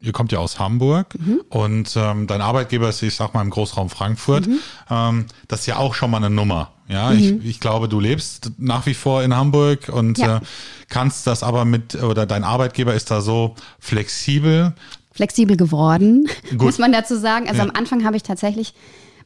ihr 0.00 0.12
kommt 0.12 0.32
ja 0.32 0.38
aus 0.38 0.58
Hamburg 0.58 1.14
mhm. 1.18 1.40
und 1.48 1.96
ähm, 1.96 2.26
dein 2.26 2.40
Arbeitgeber 2.40 2.88
ist, 2.88 3.02
ich 3.02 3.14
sag 3.14 3.34
mal, 3.34 3.42
im 3.42 3.50
Großraum 3.50 3.90
Frankfurt. 3.90 4.46
Mhm. 4.46 4.58
Ähm, 4.90 5.26
das 5.48 5.60
ist 5.60 5.66
ja 5.66 5.76
auch 5.76 5.94
schon 5.94 6.10
mal 6.10 6.18
eine 6.18 6.30
Nummer. 6.30 6.72
Ja, 6.88 7.10
mhm. 7.10 7.18
ich, 7.18 7.44
ich 7.44 7.60
glaube, 7.60 7.88
du 7.88 8.00
lebst 8.00 8.52
nach 8.58 8.86
wie 8.86 8.94
vor 8.94 9.22
in 9.22 9.34
Hamburg 9.34 9.88
und 9.88 10.18
ja. 10.18 10.38
äh, 10.38 10.40
kannst 10.88 11.26
das 11.26 11.42
aber 11.42 11.64
mit, 11.64 11.94
oder 11.96 12.26
dein 12.26 12.44
Arbeitgeber 12.44 12.94
ist 12.94 13.10
da 13.10 13.20
so 13.20 13.54
flexibel. 13.78 14.72
Flexibel 15.12 15.56
geworden, 15.56 16.28
Gut. 16.50 16.62
muss 16.62 16.78
man 16.78 16.92
dazu 16.92 17.16
sagen. 17.18 17.48
Also 17.48 17.58
ja. 17.58 17.68
am 17.68 17.74
Anfang 17.74 18.04
habe 18.04 18.16
ich 18.16 18.22
tatsächlich, 18.22 18.74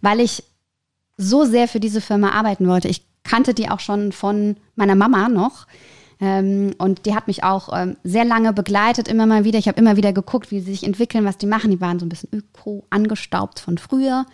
weil 0.00 0.20
ich 0.20 0.42
so 1.16 1.44
sehr 1.44 1.68
für 1.68 1.80
diese 1.80 2.00
Firma 2.00 2.30
arbeiten 2.30 2.66
wollte, 2.66 2.88
ich 2.88 3.04
kannte 3.22 3.54
die 3.54 3.68
auch 3.68 3.80
schon 3.80 4.10
von 4.10 4.56
meiner 4.74 4.94
Mama 4.94 5.28
noch. 5.28 5.66
Ähm, 6.22 6.72
und 6.78 7.04
die 7.04 7.16
hat 7.16 7.26
mich 7.26 7.42
auch 7.42 7.68
ähm, 7.76 7.96
sehr 8.04 8.24
lange 8.24 8.52
begleitet, 8.52 9.08
immer 9.08 9.26
mal 9.26 9.42
wieder. 9.42 9.58
Ich 9.58 9.66
habe 9.66 9.80
immer 9.80 9.96
wieder 9.96 10.12
geguckt, 10.12 10.52
wie 10.52 10.60
sie 10.60 10.70
sich 10.70 10.84
entwickeln, 10.84 11.24
was 11.24 11.36
die 11.36 11.46
machen. 11.46 11.72
Die 11.72 11.80
waren 11.80 11.98
so 11.98 12.06
ein 12.06 12.08
bisschen 12.08 12.30
öko 12.32 12.84
angestaubt 12.90 13.58
von 13.58 13.76
früher 13.76 14.24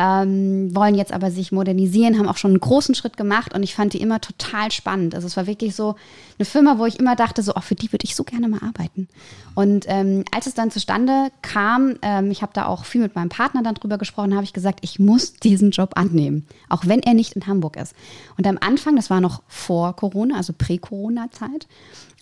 ähm, 0.00 0.74
wollen 0.74 0.94
jetzt 0.94 1.12
aber 1.12 1.30
sich 1.30 1.52
modernisieren, 1.52 2.18
haben 2.18 2.28
auch 2.28 2.38
schon 2.38 2.52
einen 2.52 2.60
großen 2.60 2.94
Schritt 2.94 3.18
gemacht 3.18 3.52
und 3.52 3.62
ich 3.62 3.74
fand 3.74 3.92
die 3.92 4.00
immer 4.00 4.18
total 4.18 4.72
spannend. 4.72 5.14
Also 5.14 5.26
es 5.26 5.36
war 5.36 5.46
wirklich 5.46 5.76
so 5.76 5.94
eine 6.38 6.46
Firma, 6.46 6.78
wo 6.78 6.86
ich 6.86 6.98
immer 6.98 7.16
dachte, 7.16 7.42
so, 7.42 7.52
oh, 7.54 7.60
für 7.60 7.74
die 7.74 7.92
würde 7.92 8.04
ich 8.04 8.16
so 8.16 8.24
gerne 8.24 8.48
mal 8.48 8.60
arbeiten. 8.62 9.08
Und 9.54 9.84
ähm, 9.88 10.24
als 10.34 10.46
es 10.46 10.54
dann 10.54 10.70
zustande 10.70 11.30
kam, 11.42 11.96
ähm, 12.00 12.30
ich 12.30 12.40
habe 12.40 12.52
da 12.54 12.64
auch 12.64 12.86
viel 12.86 13.02
mit 13.02 13.14
meinem 13.14 13.28
Partner 13.28 13.62
dann 13.62 13.74
drüber 13.74 13.98
gesprochen, 13.98 14.34
habe 14.34 14.44
ich 14.44 14.54
gesagt, 14.54 14.78
ich 14.80 14.98
muss 14.98 15.34
diesen 15.34 15.70
Job 15.70 15.90
annehmen, 15.96 16.46
auch 16.70 16.86
wenn 16.86 17.02
er 17.02 17.12
nicht 17.12 17.36
in 17.36 17.46
Hamburg 17.46 17.76
ist. 17.76 17.94
Und 18.38 18.46
am 18.46 18.56
Anfang, 18.58 18.96
das 18.96 19.10
war 19.10 19.20
noch 19.20 19.42
vor 19.48 19.94
Corona, 19.96 20.38
also 20.38 20.54
Prä-Corona-Zeit, 20.56 21.66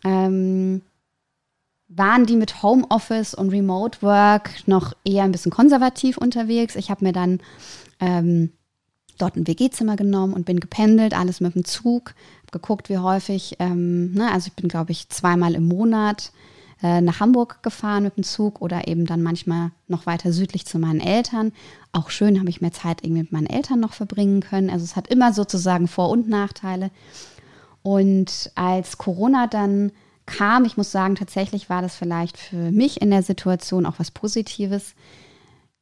ähm, 0.02 0.82
waren 1.88 2.26
die 2.26 2.37
mit 2.37 2.62
Homeoffice 2.62 3.35
und 3.35 3.50
Remote 3.50 4.02
Work 4.02 4.50
noch 4.66 4.95
eher 5.04 5.25
ein 5.25 5.33
bisschen 5.33 5.50
konservativ 5.50 6.18
unterwegs. 6.18 6.76
Ich 6.76 6.90
habe 6.90 7.04
mir 7.04 7.12
dann 7.12 7.40
ähm, 7.99 8.52
dort 9.16 9.37
ein 9.37 9.47
WG-Zimmer 9.47 9.97
genommen 9.97 10.35
und 10.35 10.45
bin 10.45 10.61
gependelt, 10.61 11.14
alles 11.14 11.40
mit 11.40 11.54
dem 11.54 11.64
Zug, 11.64 12.14
hab 12.42 12.52
geguckt, 12.52 12.88
wie 12.88 12.99
häufig. 12.99 13.57
Ähm, 13.59 14.12
ne, 14.12 14.30
also 14.30 14.49
ich 14.49 14.54
bin, 14.54 14.68
glaube 14.68 14.92
ich, 14.92 15.09
zweimal 15.09 15.54
im 15.54 15.66
Monat 15.66 16.33
äh, 16.83 17.00
nach 17.00 17.21
Hamburg 17.21 17.62
gefahren 17.62 18.04
mit 18.04 18.16
dem 18.16 18.23
Zug 18.23 18.61
oder 18.61 18.87
eben 18.87 19.07
dann 19.07 19.23
manchmal 19.23 19.73
noch 19.88 20.07
weiter 20.07 20.33
südlich 20.33 20.66
zu 20.66 20.78
meinen 20.78 21.00
Eltern. 21.00 21.52
Auch 21.92 22.11
schön, 22.11 22.38
habe 22.38 22.50
ich 22.50 22.61
mehr 22.61 22.73
Zeit 22.73 23.02
irgendwie 23.02 23.23
mit 23.23 23.33
meinen 23.33 23.47
Eltern 23.49 23.80
noch 23.80 23.95
verbringen 23.95 24.40
können. 24.40 24.71
Also 24.71 24.85
es 24.85 24.95
hat 24.95 25.09
immer 25.09 25.33
sozusagen 25.33 25.88
Vor- 25.88 26.11
und 26.11 26.28
Nachteile. 26.28 26.90
Und 27.83 28.52
als 28.54 28.99
Corona 28.99 29.47
dann 29.47 29.92
kam, 30.28 30.64
ich 30.64 30.76
muss 30.76 30.92
sagen, 30.92 31.16
tatsächlich 31.16 31.68
war 31.70 31.82
das 31.82 31.97
vielleicht 31.97 32.37
für 32.37 32.70
mich 32.70 33.00
in 33.00 33.11
der 33.11 33.23
Situation 33.23 33.87
auch 33.87 33.99
was 33.99 34.11
Positives, 34.11 34.94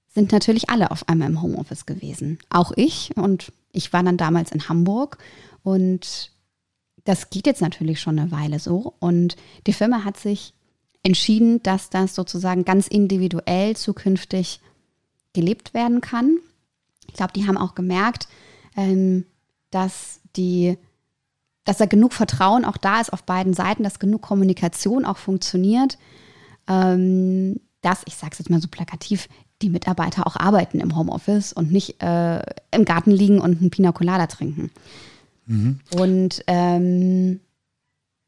sind 0.09 0.33
natürlich 0.33 0.71
alle 0.71 0.91
auf 0.91 1.09
einmal 1.09 1.29
im 1.29 1.43
Homeoffice 1.43 1.85
gewesen. 1.85 2.38
Auch 2.49 2.73
ich. 2.75 3.15
Und 3.17 3.53
ich 3.73 3.93
war 3.93 4.03
dann 4.03 4.17
damals 4.17 4.50
in 4.50 4.69
Hamburg. 4.69 5.19
Und 5.62 6.31
das 7.05 7.29
geht 7.29 7.47
jetzt 7.47 7.61
natürlich 7.61 8.00
schon 8.00 8.19
eine 8.19 8.31
Weile 8.31 8.59
so. 8.59 8.95
Und 8.99 9.37
die 9.67 9.75
Firma 9.75 10.05
hat 10.05 10.17
sich 10.17 10.55
entschieden, 11.03 11.62
dass 11.62 11.91
das 11.91 12.15
sozusagen 12.15 12.65
ganz 12.65 12.88
individuell 12.88 13.76
zukünftig 13.76 14.61
gelebt 15.35 15.75
werden 15.75 16.00
kann. 16.00 16.38
Ich 17.09 17.15
glaube, 17.15 17.35
die 17.35 17.47
haben 17.47 17.59
auch 17.59 17.75
gemerkt, 17.75 18.26
ähm, 18.75 19.26
dass 19.71 20.21
die 20.37 20.79
dass 21.66 21.76
da 21.76 21.85
genug 21.85 22.14
Vertrauen 22.14 22.64
auch 22.64 22.78
da 22.78 23.00
ist 23.00 23.12
auf 23.12 23.25
beiden 23.25 23.52
Seiten, 23.52 23.82
dass 23.82 23.99
genug 23.99 24.23
Kommunikation 24.23 25.04
auch 25.04 25.18
funktioniert, 25.18 25.99
ähm, 26.68 27.61
dass, 27.82 28.02
ich 28.06 28.14
sage 28.14 28.32
es 28.32 28.38
jetzt 28.38 28.50
mal 28.50 28.61
so 28.61 28.68
plakativ, 28.68 29.28
die 29.62 29.68
Mitarbeiter 29.68 30.26
auch 30.26 30.37
arbeiten 30.37 30.80
im 30.80 30.96
Homeoffice 30.96 31.52
und 31.52 31.73
nicht 31.73 32.02
äh, 32.02 32.40
im 32.70 32.85
Garten 32.85 33.11
liegen 33.11 33.40
und 33.40 33.61
einen 33.61 33.70
Pina 33.70 33.92
Colada 33.92 34.26
trinken. 34.26 34.70
Mhm. 35.46 35.80
Und 35.99 36.44
ähm, 36.46 37.40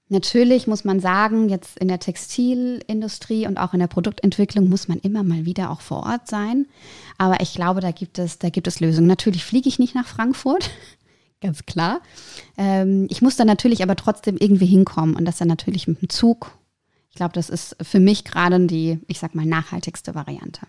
natürlich 0.09 0.67
muss 0.67 0.85
man 0.85 1.01
sagen, 1.01 1.49
jetzt 1.49 1.79
in 1.79 1.89
der 1.89 2.01
Textilindustrie 2.01 3.47
und 3.47 3.59
auch 3.59 3.73
in 3.73 3.81
der 3.81 3.89
Produktentwicklung 3.89 4.69
muss 4.69 4.89
man 4.89 4.99
immer 4.99 5.23
mal 5.23 5.45
wieder 5.45 5.71
auch 5.71 5.81
vor 5.81 6.05
Ort 6.05 6.29
sein. 6.29 6.67
Aber 7.19 7.41
ich 7.41 7.55
glaube, 7.55 7.81
da 7.81 7.93
gibt 7.93 8.19
es, 8.19 8.39
da 8.39 8.49
gibt 8.49 8.67
es 8.67 8.81
Lösungen. 8.81 9.07
Natürlich 9.07 9.45
fliege 9.45 9.69
ich 9.69 9.79
nicht 9.79 9.95
nach 9.95 10.07
Frankfurt 10.07 10.71
ganz 11.41 11.67
klar. 11.67 12.01
Ähm, 12.57 13.07
ich 13.11 13.23
muss 13.23 13.37
dann 13.37 13.47
natürlich 13.47 13.83
aber 13.83 13.97
trotzdem 13.97 14.37
irgendwie 14.39 14.67
hinkommen 14.67 15.17
und 15.17 15.25
das 15.25 15.39
dann 15.39 15.49
natürlich 15.49 15.87
mit 15.87 16.03
dem 16.03 16.09
Zug. 16.09 16.53
Ich 17.11 17.17
glaube, 17.17 17.33
das 17.35 17.51
ist 17.51 17.77
für 17.83 18.01
mich 18.01 18.25
gerade 18.25 18.67
die, 18.67 19.01
ich 19.09 19.19
sag 19.19 19.35
mal, 19.35 19.47
nachhaltigste 19.47 20.15
Variante. 20.15 20.61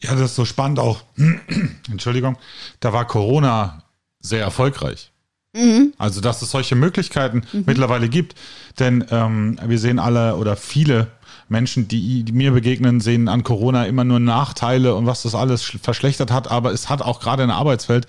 Ja, 0.00 0.12
das 0.12 0.30
ist 0.30 0.36
so 0.36 0.44
spannend 0.44 0.78
auch. 0.78 1.02
Entschuldigung, 1.90 2.36
da 2.80 2.92
war 2.92 3.06
Corona 3.06 3.84
sehr 4.20 4.40
erfolgreich. 4.40 5.12
Mhm. 5.54 5.94
Also, 5.96 6.20
dass 6.20 6.42
es 6.42 6.50
solche 6.50 6.76
Möglichkeiten 6.76 7.42
mhm. 7.52 7.64
mittlerweile 7.66 8.08
gibt. 8.08 8.34
Denn 8.78 9.04
ähm, 9.10 9.58
wir 9.64 9.78
sehen 9.78 9.98
alle 9.98 10.36
oder 10.36 10.56
viele 10.56 11.08
Menschen, 11.48 11.88
die, 11.88 12.24
die, 12.24 12.32
mir 12.32 12.52
begegnen, 12.52 13.00
sehen 13.00 13.28
an 13.28 13.42
Corona 13.42 13.84
immer 13.84 14.04
nur 14.04 14.20
Nachteile 14.20 14.94
und 14.94 15.06
was 15.06 15.22
das 15.22 15.34
alles 15.34 15.62
verschlechtert 15.62 16.30
hat. 16.30 16.50
Aber 16.50 16.72
es 16.72 16.88
hat 16.90 17.00
auch 17.00 17.20
gerade 17.20 17.42
in 17.42 17.48
der 17.48 17.56
Arbeitswelt 17.56 18.06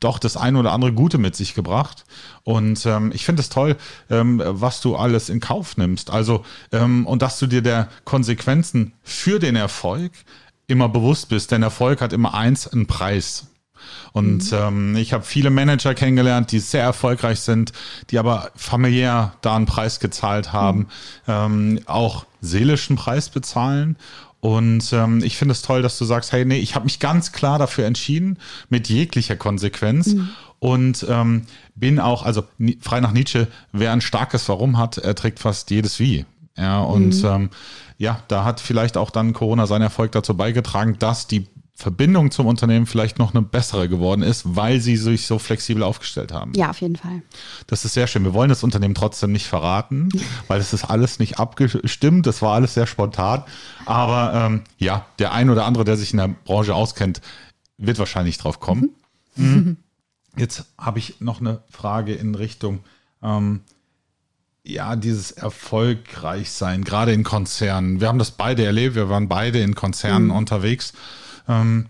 doch 0.00 0.18
das 0.18 0.36
eine 0.36 0.58
oder 0.58 0.72
andere 0.72 0.92
Gute 0.92 1.18
mit 1.18 1.36
sich 1.36 1.54
gebracht. 1.54 2.04
Und 2.44 2.84
ähm, 2.86 3.10
ich 3.14 3.24
finde 3.24 3.40
es 3.40 3.48
toll, 3.48 3.76
ähm, 4.10 4.42
was 4.44 4.80
du 4.80 4.96
alles 4.96 5.28
in 5.28 5.40
Kauf 5.40 5.76
nimmst. 5.76 6.10
Also, 6.10 6.44
ähm, 6.72 7.06
und 7.06 7.22
dass 7.22 7.38
du 7.38 7.46
dir 7.46 7.62
der 7.62 7.88
Konsequenzen 8.04 8.92
für 9.02 9.38
den 9.38 9.56
Erfolg 9.56 10.12
immer 10.66 10.88
bewusst 10.88 11.28
bist. 11.28 11.50
Denn 11.50 11.62
Erfolg 11.62 12.00
hat 12.00 12.12
immer 12.12 12.34
eins, 12.34 12.68
einen 12.68 12.86
Preis. 12.86 13.48
Und 14.12 14.52
mhm. 14.52 14.58
ähm, 14.58 14.96
ich 14.96 15.12
habe 15.12 15.24
viele 15.24 15.50
Manager 15.50 15.94
kennengelernt, 15.94 16.52
die 16.52 16.58
sehr 16.58 16.82
erfolgreich 16.82 17.40
sind, 17.40 17.72
die 18.10 18.18
aber 18.18 18.50
familiär 18.54 19.34
da 19.40 19.56
einen 19.56 19.66
Preis 19.66 20.00
gezahlt 20.00 20.52
haben, 20.52 20.80
mhm. 20.80 20.86
ähm, 21.26 21.80
auch 21.86 22.26
seelischen 22.40 22.96
Preis 22.96 23.28
bezahlen. 23.30 23.96
Und 24.40 24.92
ähm, 24.92 25.22
ich 25.24 25.36
finde 25.36 25.52
es 25.52 25.62
toll, 25.62 25.82
dass 25.82 25.98
du 25.98 26.04
sagst, 26.04 26.32
hey, 26.32 26.44
nee, 26.44 26.58
ich 26.58 26.74
habe 26.74 26.84
mich 26.84 27.00
ganz 27.00 27.32
klar 27.32 27.58
dafür 27.58 27.86
entschieden, 27.86 28.38
mit 28.68 28.88
jeglicher 28.88 29.36
Konsequenz. 29.36 30.14
Mhm. 30.14 30.28
Und 30.60 31.06
ähm, 31.08 31.42
bin 31.74 32.00
auch, 32.00 32.24
also 32.24 32.44
frei 32.80 33.00
nach 33.00 33.12
Nietzsche, 33.12 33.48
wer 33.72 33.92
ein 33.92 34.00
starkes 34.00 34.48
Warum 34.48 34.78
hat, 34.78 34.98
er 34.98 35.14
trägt 35.14 35.38
fast 35.38 35.70
jedes 35.70 35.98
Wie. 35.98 36.24
Ja, 36.56 36.80
und 36.80 37.22
mhm. 37.22 37.28
ähm, 37.28 37.50
ja, 37.98 38.22
da 38.28 38.44
hat 38.44 38.60
vielleicht 38.60 38.96
auch 38.96 39.10
dann 39.10 39.32
Corona 39.32 39.66
seinen 39.66 39.82
Erfolg 39.82 40.12
dazu 40.12 40.36
beigetragen, 40.36 40.96
dass 40.98 41.26
die 41.26 41.46
Verbindung 41.78 42.32
zum 42.32 42.46
Unternehmen 42.46 42.86
vielleicht 42.86 43.20
noch 43.20 43.32
eine 43.32 43.40
bessere 43.40 43.88
geworden 43.88 44.22
ist, 44.22 44.56
weil 44.56 44.80
sie 44.80 44.96
sich 44.96 45.28
so 45.28 45.38
flexibel 45.38 45.84
aufgestellt 45.84 46.32
haben. 46.32 46.52
Ja, 46.56 46.70
auf 46.70 46.80
jeden 46.80 46.96
Fall. 46.96 47.22
Das 47.68 47.84
ist 47.84 47.94
sehr 47.94 48.08
schön. 48.08 48.24
Wir 48.24 48.34
wollen 48.34 48.48
das 48.48 48.64
Unternehmen 48.64 48.96
trotzdem 48.96 49.30
nicht 49.30 49.46
verraten, 49.46 50.08
weil 50.48 50.60
es 50.60 50.72
ist 50.72 50.86
alles 50.86 51.20
nicht 51.20 51.38
abgestimmt. 51.38 52.26
Das 52.26 52.42
war 52.42 52.54
alles 52.54 52.74
sehr 52.74 52.88
spontan. 52.88 53.44
Aber 53.86 54.32
ähm, 54.34 54.62
ja, 54.78 55.06
der 55.20 55.30
ein 55.30 55.50
oder 55.50 55.66
andere, 55.66 55.84
der 55.84 55.96
sich 55.96 56.10
in 56.10 56.16
der 56.16 56.26
Branche 56.26 56.74
auskennt, 56.74 57.20
wird 57.76 58.00
wahrscheinlich 58.00 58.38
drauf 58.38 58.58
kommen. 58.58 58.90
Mhm. 59.36 59.46
Mhm. 59.46 59.76
Jetzt 60.36 60.64
habe 60.76 60.98
ich 60.98 61.20
noch 61.20 61.40
eine 61.40 61.62
Frage 61.70 62.12
in 62.12 62.34
Richtung, 62.34 62.80
ähm, 63.22 63.60
ja, 64.64 64.96
dieses 64.96 65.30
erfolgreich 65.30 66.50
sein, 66.50 66.82
gerade 66.82 67.12
in 67.12 67.22
Konzernen. 67.22 68.00
Wir 68.00 68.08
haben 68.08 68.18
das 68.18 68.32
beide 68.32 68.64
erlebt. 68.64 68.96
Wir 68.96 69.08
waren 69.08 69.28
beide 69.28 69.60
in 69.60 69.76
Konzernen 69.76 70.26
mhm. 70.26 70.36
unterwegs. 70.36 70.92
Ähm, 71.48 71.86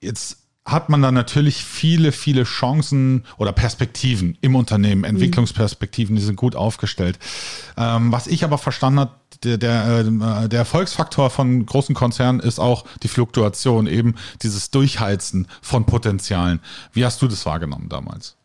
jetzt 0.00 0.38
hat 0.66 0.88
man 0.88 1.00
da 1.00 1.12
natürlich 1.12 1.64
viele, 1.64 2.10
viele 2.10 2.42
Chancen 2.42 3.24
oder 3.38 3.52
Perspektiven 3.52 4.36
im 4.40 4.56
Unternehmen, 4.56 5.02
mhm. 5.02 5.04
Entwicklungsperspektiven, 5.04 6.16
die 6.16 6.22
sind 6.22 6.36
gut 6.36 6.56
aufgestellt. 6.56 7.18
Ähm, 7.76 8.10
was 8.10 8.26
ich 8.26 8.42
aber 8.42 8.58
verstanden 8.58 9.00
habe, 9.00 9.12
der, 9.44 9.58
der, 9.58 9.98
äh, 10.00 10.48
der 10.48 10.58
Erfolgsfaktor 10.58 11.30
von 11.30 11.64
großen 11.64 11.94
Konzernen 11.94 12.40
ist 12.40 12.58
auch 12.58 12.84
die 13.02 13.08
Fluktuation, 13.08 13.86
eben 13.86 14.16
dieses 14.42 14.70
Durchheizen 14.70 15.46
von 15.62 15.86
Potenzialen. 15.86 16.60
Wie 16.92 17.04
hast 17.04 17.22
du 17.22 17.28
das 17.28 17.46
wahrgenommen 17.46 17.88
damals? 17.88 18.36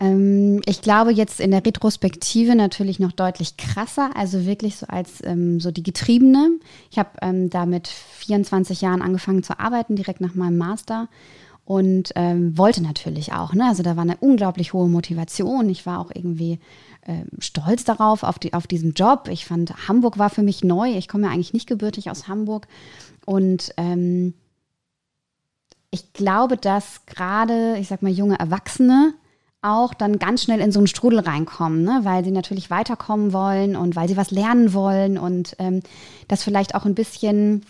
Ähm, 0.00 0.60
ich 0.66 0.80
glaube 0.80 1.12
jetzt 1.12 1.40
in 1.40 1.50
der 1.50 1.64
Retrospektive 1.64 2.54
natürlich 2.54 3.00
noch 3.00 3.12
deutlich 3.12 3.56
krasser, 3.56 4.10
also 4.14 4.46
wirklich 4.46 4.76
so 4.76 4.86
als 4.86 5.22
ähm, 5.24 5.60
so 5.60 5.70
die 5.70 5.82
Getriebene. 5.82 6.50
Ich 6.90 6.98
habe 6.98 7.10
ähm, 7.22 7.50
da 7.50 7.66
mit 7.66 7.88
24 7.88 8.80
Jahren 8.80 9.02
angefangen 9.02 9.42
zu 9.42 9.58
arbeiten, 9.58 9.96
direkt 9.96 10.20
nach 10.20 10.34
meinem 10.34 10.56
Master 10.56 11.08
und 11.64 12.12
ähm, 12.14 12.56
wollte 12.56 12.82
natürlich 12.82 13.32
auch. 13.32 13.52
Ne? 13.52 13.66
Also 13.66 13.82
da 13.82 13.96
war 13.96 14.02
eine 14.02 14.16
unglaublich 14.18 14.72
hohe 14.72 14.88
Motivation. 14.88 15.68
Ich 15.68 15.84
war 15.84 15.98
auch 15.98 16.10
irgendwie 16.14 16.60
äh, 17.02 17.24
stolz 17.40 17.84
darauf, 17.84 18.22
auf, 18.22 18.38
die, 18.38 18.54
auf 18.54 18.66
diesen 18.66 18.94
Job. 18.94 19.28
Ich 19.30 19.46
fand, 19.46 19.88
Hamburg 19.88 20.16
war 20.16 20.30
für 20.30 20.42
mich 20.42 20.62
neu. 20.62 20.96
Ich 20.96 21.08
komme 21.08 21.26
ja 21.26 21.32
eigentlich 21.32 21.52
nicht 21.52 21.66
gebürtig 21.66 22.10
aus 22.10 22.28
Hamburg 22.28 22.68
und 23.26 23.74
ähm, 23.76 24.34
ich 25.90 26.12
glaube, 26.12 26.56
dass 26.56 27.04
gerade, 27.06 27.76
ich 27.78 27.88
sag 27.88 28.02
mal, 28.02 28.12
junge 28.12 28.38
Erwachsene 28.38 29.14
auch 29.60 29.92
dann 29.92 30.18
ganz 30.18 30.42
schnell 30.42 30.60
in 30.60 30.70
so 30.70 30.78
einen 30.78 30.86
Strudel 30.86 31.20
reinkommen, 31.20 31.82
ne? 31.82 32.00
weil 32.04 32.24
sie 32.24 32.30
natürlich 32.30 32.70
weiterkommen 32.70 33.32
wollen 33.32 33.76
und 33.76 33.96
weil 33.96 34.08
sie 34.08 34.16
was 34.16 34.30
lernen 34.30 34.72
wollen 34.72 35.18
und 35.18 35.56
ähm, 35.58 35.80
das 36.28 36.44
vielleicht 36.44 36.74
auch 36.74 36.84
ein 36.84 36.94
bisschen, 36.94 37.64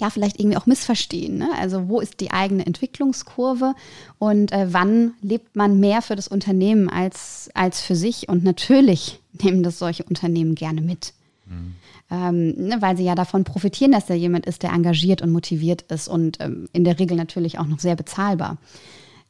ja, 0.00 0.08
vielleicht 0.08 0.38
irgendwie 0.38 0.56
auch 0.56 0.66
missverstehen. 0.66 1.38
Ne? 1.38 1.50
Also 1.58 1.88
wo 1.88 2.00
ist 2.00 2.20
die 2.20 2.30
eigene 2.30 2.64
Entwicklungskurve 2.64 3.74
und 4.18 4.52
äh, 4.52 4.72
wann 4.72 5.14
lebt 5.20 5.56
man 5.56 5.80
mehr 5.80 6.00
für 6.00 6.14
das 6.14 6.28
Unternehmen 6.28 6.88
als, 6.88 7.50
als 7.54 7.80
für 7.80 7.96
sich? 7.96 8.28
Und 8.28 8.44
natürlich 8.44 9.20
nehmen 9.42 9.64
das 9.64 9.80
solche 9.80 10.04
Unternehmen 10.04 10.54
gerne 10.54 10.80
mit. 10.80 11.12
Mhm. 11.46 11.74
Ähm, 12.12 12.54
ne, 12.56 12.76
weil 12.80 12.96
sie 12.96 13.04
ja 13.04 13.14
davon 13.14 13.44
profitieren, 13.44 13.92
dass 13.92 14.06
da 14.06 14.14
jemand 14.14 14.46
ist, 14.46 14.64
der 14.64 14.72
engagiert 14.72 15.22
und 15.22 15.30
motiviert 15.30 15.82
ist 15.82 16.08
und 16.08 16.40
ähm, 16.40 16.68
in 16.72 16.82
der 16.82 16.98
Regel 16.98 17.16
natürlich 17.16 17.58
auch 17.60 17.66
noch 17.66 17.78
sehr 17.78 17.94
bezahlbar. 17.94 18.58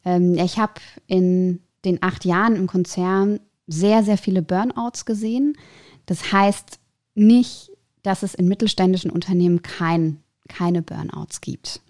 Ähm, 0.04 0.34
ich 0.34 0.58
habe 0.58 0.74
in 1.06 1.60
den 1.84 2.02
acht 2.02 2.24
Jahren 2.24 2.56
im 2.56 2.66
Konzern 2.66 3.40
sehr, 3.66 4.02
sehr 4.02 4.18
viele 4.18 4.42
Burnouts 4.42 5.04
gesehen. 5.04 5.56
Das 6.06 6.32
heißt 6.32 6.78
nicht, 7.14 7.70
dass 8.02 8.22
es 8.22 8.34
in 8.34 8.48
mittelständischen 8.48 9.10
Unternehmen 9.10 9.62
kein, 9.62 10.22
keine 10.48 10.82
Burnouts 10.82 11.40
gibt. 11.40 11.80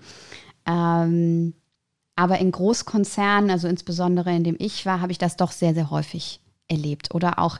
Ähm, 0.66 1.54
aber 2.16 2.38
in 2.38 2.52
Großkonzernen, 2.52 3.50
also 3.50 3.66
insbesondere 3.66 4.34
in 4.34 4.44
dem 4.44 4.56
ich 4.58 4.84
war, 4.84 5.00
habe 5.00 5.12
ich 5.12 5.18
das 5.18 5.36
doch 5.36 5.52
sehr, 5.52 5.74
sehr 5.74 5.90
häufig 5.90 6.40
erlebt. 6.68 7.14
Oder 7.14 7.38
auch 7.38 7.58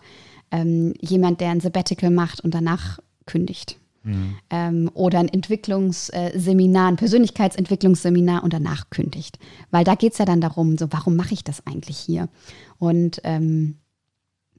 ähm, 0.51 0.93
jemand, 1.01 1.41
der 1.41 1.51
ein 1.51 1.61
Sabbatical 1.61 2.11
macht 2.11 2.41
und 2.41 2.55
danach 2.55 2.99
kündigt. 3.25 3.80
Mhm. 4.03 4.37
Ähm, 4.49 4.91
oder 4.95 5.19
ein 5.19 5.29
Entwicklungsseminar, 5.29 6.89
ein 6.89 6.97
Persönlichkeitsentwicklungsseminar 6.97 8.43
und 8.43 8.53
danach 8.53 8.91
kündigt. 8.91 9.39
Weil 9.71 9.85
da 9.85 9.95
geht 9.95 10.13
es 10.13 10.19
ja 10.19 10.25
dann 10.25 10.41
darum, 10.41 10.79
so, 10.79 10.87
warum 10.91 11.17
mache 11.17 11.35
ich 11.35 11.45
das 11.45 11.67
eigentlich 11.67 11.99
hier? 11.99 12.29
Und 12.79 13.21
ähm, 13.25 13.79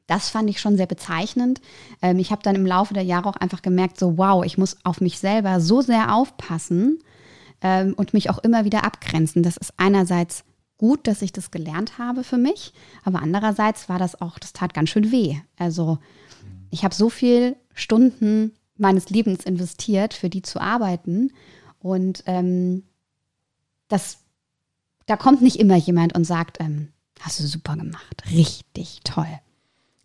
das 0.07 0.29
fand 0.29 0.49
ich 0.49 0.59
schon 0.59 0.77
sehr 0.77 0.87
bezeichnend. 0.87 1.61
Ähm, 2.01 2.19
ich 2.19 2.31
habe 2.31 2.43
dann 2.43 2.55
im 2.55 2.65
Laufe 2.65 2.93
der 2.93 3.03
Jahre 3.03 3.29
auch 3.29 3.37
einfach 3.37 3.61
gemerkt, 3.61 3.99
so 3.99 4.17
wow, 4.17 4.45
ich 4.45 4.57
muss 4.57 4.77
auf 4.83 5.01
mich 5.01 5.19
selber 5.19 5.59
so 5.59 5.81
sehr 5.81 6.13
aufpassen, 6.13 6.99
ähm, 7.61 7.93
und 7.95 8.13
mich 8.13 8.29
auch 8.29 8.39
immer 8.39 8.65
wieder 8.65 8.83
abgrenzen. 8.83 9.43
Das 9.43 9.57
ist 9.57 9.73
einerseits 9.77 10.43
gut, 10.77 11.07
dass 11.07 11.21
ich 11.21 11.31
das 11.31 11.51
gelernt 11.51 11.97
habe 11.99 12.23
für 12.23 12.37
mich, 12.37 12.73
aber 13.03 13.21
andererseits 13.21 13.87
war 13.87 13.99
das 13.99 14.19
auch, 14.19 14.39
das 14.39 14.53
tat 14.53 14.73
ganz 14.73 14.89
schön 14.89 15.11
weh. 15.11 15.37
Also 15.57 15.99
ich 16.71 16.83
habe 16.83 16.95
so 16.95 17.09
viel 17.09 17.55
Stunden 17.73 18.53
meines 18.77 19.09
Lebens 19.09 19.43
investiert, 19.43 20.13
für 20.13 20.29
die 20.29 20.41
zu 20.41 20.59
arbeiten 20.59 21.31
und 21.79 22.23
ähm, 22.25 22.83
das, 23.87 24.19
da 25.05 25.17
kommt 25.17 25.41
nicht 25.41 25.57
immer 25.57 25.75
jemand 25.75 26.15
und 26.15 26.23
sagt, 26.23 26.59
ähm, 26.59 26.89
hast 27.19 27.39
du 27.39 27.43
super 27.43 27.75
gemacht, 27.75 28.23
richtig 28.31 29.01
toll. 29.03 29.39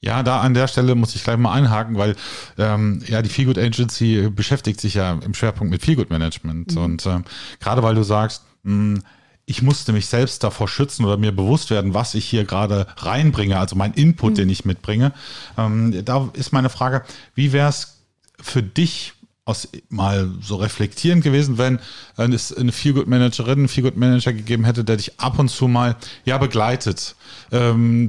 Ja, 0.01 0.23
da 0.23 0.41
an 0.41 0.55
der 0.55 0.69
Stelle 0.69 0.95
muss 0.95 1.15
ich 1.17 1.25
gleich 1.25 1.39
mal 1.39 1.53
einhaken, 1.53 1.97
weil 1.97 2.17
ähm, 2.59 3.03
ja 3.07 3.23
die 3.23 3.29
Feelgood 3.29 3.59
Agency 3.59 4.29
beschäftigt 4.31 4.81
sich 4.81 4.95
ja 4.95 5.13
im 5.13 5.35
Schwerpunkt 5.35 5.71
mit 5.71 5.83
Feelgood 5.83 6.11
Management 6.11 6.75
mhm. 6.75 6.83
und 6.83 7.07
ähm, 7.07 7.25
gerade 7.61 7.83
weil 7.83 7.95
du 7.95 8.03
sagst, 8.03 8.45
mh, 8.63 8.97
hm, 8.97 9.03
ich 9.49 9.63
musste 9.63 9.93
mich 9.93 10.07
selbst 10.07 10.43
davor 10.43 10.67
schützen 10.67 11.05
oder 11.05 11.17
mir 11.17 11.31
bewusst 11.31 11.71
werden, 11.71 11.95
was 11.95 12.15
ich 12.15 12.25
hier 12.25 12.45
gerade 12.45 12.89
reinbringe, 12.97 13.59
also 13.59 13.77
mein 13.77 13.95
Input, 13.95 14.33
mhm. 14.33 14.37
den 14.37 14.51
ich 14.51 14.65
mitbringe. 14.65 15.13
Ähm, 15.57 16.05
da 16.05 16.29
ist 16.33 16.53
meine 16.53 16.69
Frage, 16.69 17.05
wie 17.37 17.53
wäre 17.53 17.69
es 17.69 17.96
für 18.41 18.63
dich 18.63 19.15
aus 19.47 19.69
mal 19.89 20.29
so 20.43 20.57
reflektierend 20.57 21.23
gewesen, 21.23 21.57
wenn 21.57 21.79
es 22.17 22.53
eine 22.53 22.73
Feelgood-Managerin, 22.73 23.61
einen 23.61 23.69
Feelgood-Manager 23.69 24.33
gegeben 24.33 24.65
hätte, 24.65 24.83
der 24.83 24.97
dich 24.97 25.21
ab 25.21 25.39
und 25.39 25.49
zu 25.49 25.69
mal 25.69 25.95
ja 26.25 26.37
begleitet. 26.37 27.15
Ähm, 27.53 28.09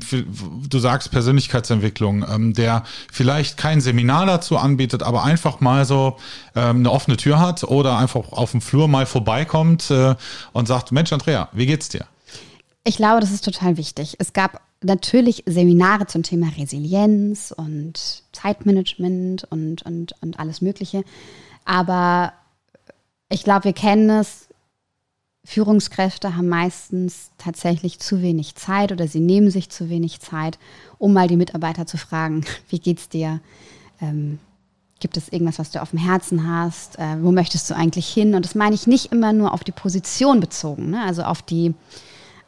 du 0.68 0.80
sagst 0.80 1.12
Persönlichkeitsentwicklung, 1.12 2.26
ähm, 2.28 2.54
der 2.54 2.84
vielleicht 3.12 3.56
kein 3.56 3.82
Seminar 3.82 4.26
dazu 4.26 4.58
anbietet, 4.58 5.04
aber 5.04 5.24
einfach 5.24 5.60
mal 5.60 5.86
so 5.86 6.18
ähm, 6.56 6.78
eine 6.78 6.92
offene 6.92 7.18
Tür 7.18 7.40
hat 7.40 7.64
oder 7.64 8.00
einfach 8.00 8.32
auf 8.32 8.50
dem 8.50 8.62
Flur 8.62 8.88
mal 8.88 9.06
vorbeikommt 9.06 9.92
äh, 9.92 10.16
und 10.54 10.68
sagt, 10.68 10.92
Mensch 10.92 11.14
Andrea, 11.14 11.50
wie 11.54 11.68
geht's 11.68 11.90
dir? 11.90 12.08
Ich 12.84 12.98
glaube, 12.98 13.22
das 13.22 13.30
ist 13.30 13.46
total 13.46 13.78
wichtig. 13.78 14.16
Es 14.18 14.34
gab 14.34 14.62
natürlich 14.84 15.44
Seminare 15.46 16.08
zum 16.08 16.24
Thema 16.24 16.48
Resilienz 16.58 17.54
und 17.56 18.24
Zeitmanagement 18.32 19.46
und, 19.46 19.84
und, 19.84 20.14
und 20.22 20.40
alles 20.40 20.62
Mögliche. 20.62 21.04
Aber 21.66 22.34
ich 23.30 23.44
glaube, 23.44 23.66
wir 23.66 23.74
kennen 23.74 24.10
es. 24.10 24.48
Führungskräfte 25.44 26.36
haben 26.36 26.50
meistens 26.50 27.32
tatsächlich 27.38 28.00
zu 28.00 28.22
wenig 28.22 28.56
Zeit 28.56 28.92
oder 28.92 29.08
sie 29.08 29.22
nehmen 29.22 29.50
sich 29.50 29.70
zu 29.70 29.90
wenig 29.90 30.20
Zeit, 30.20 30.60
um 30.98 31.14
mal 31.14 31.30
die 31.30 31.38
Mitarbeiter 31.38 31.86
zu 31.86 31.98
fragen, 31.98 32.44
wie 32.70 32.80
geht's 32.80 33.10
dir? 33.10 33.40
Ähm, 34.02 34.40
gibt 35.00 35.16
es 35.16 35.30
irgendwas, 35.30 35.60
was 35.60 35.72
du 35.72 35.82
auf 35.82 35.92
dem 35.92 36.00
Herzen 36.00 36.48
hast? 36.48 36.98
Äh, 37.00 37.22
wo 37.22 37.32
möchtest 37.32 37.70
du 37.70 37.76
eigentlich 37.76 38.08
hin? 38.08 38.36
Und 38.36 38.46
das 38.46 38.56
meine 38.56 38.76
ich 38.76 38.88
nicht 38.88 39.12
immer 39.12 39.32
nur 39.32 39.54
auf 39.54 39.64
die 39.64 39.72
Position 39.72 40.40
bezogen, 40.40 40.90
ne? 40.90 41.04
also 41.04 41.24
auf 41.24 41.42
die, 41.42 41.74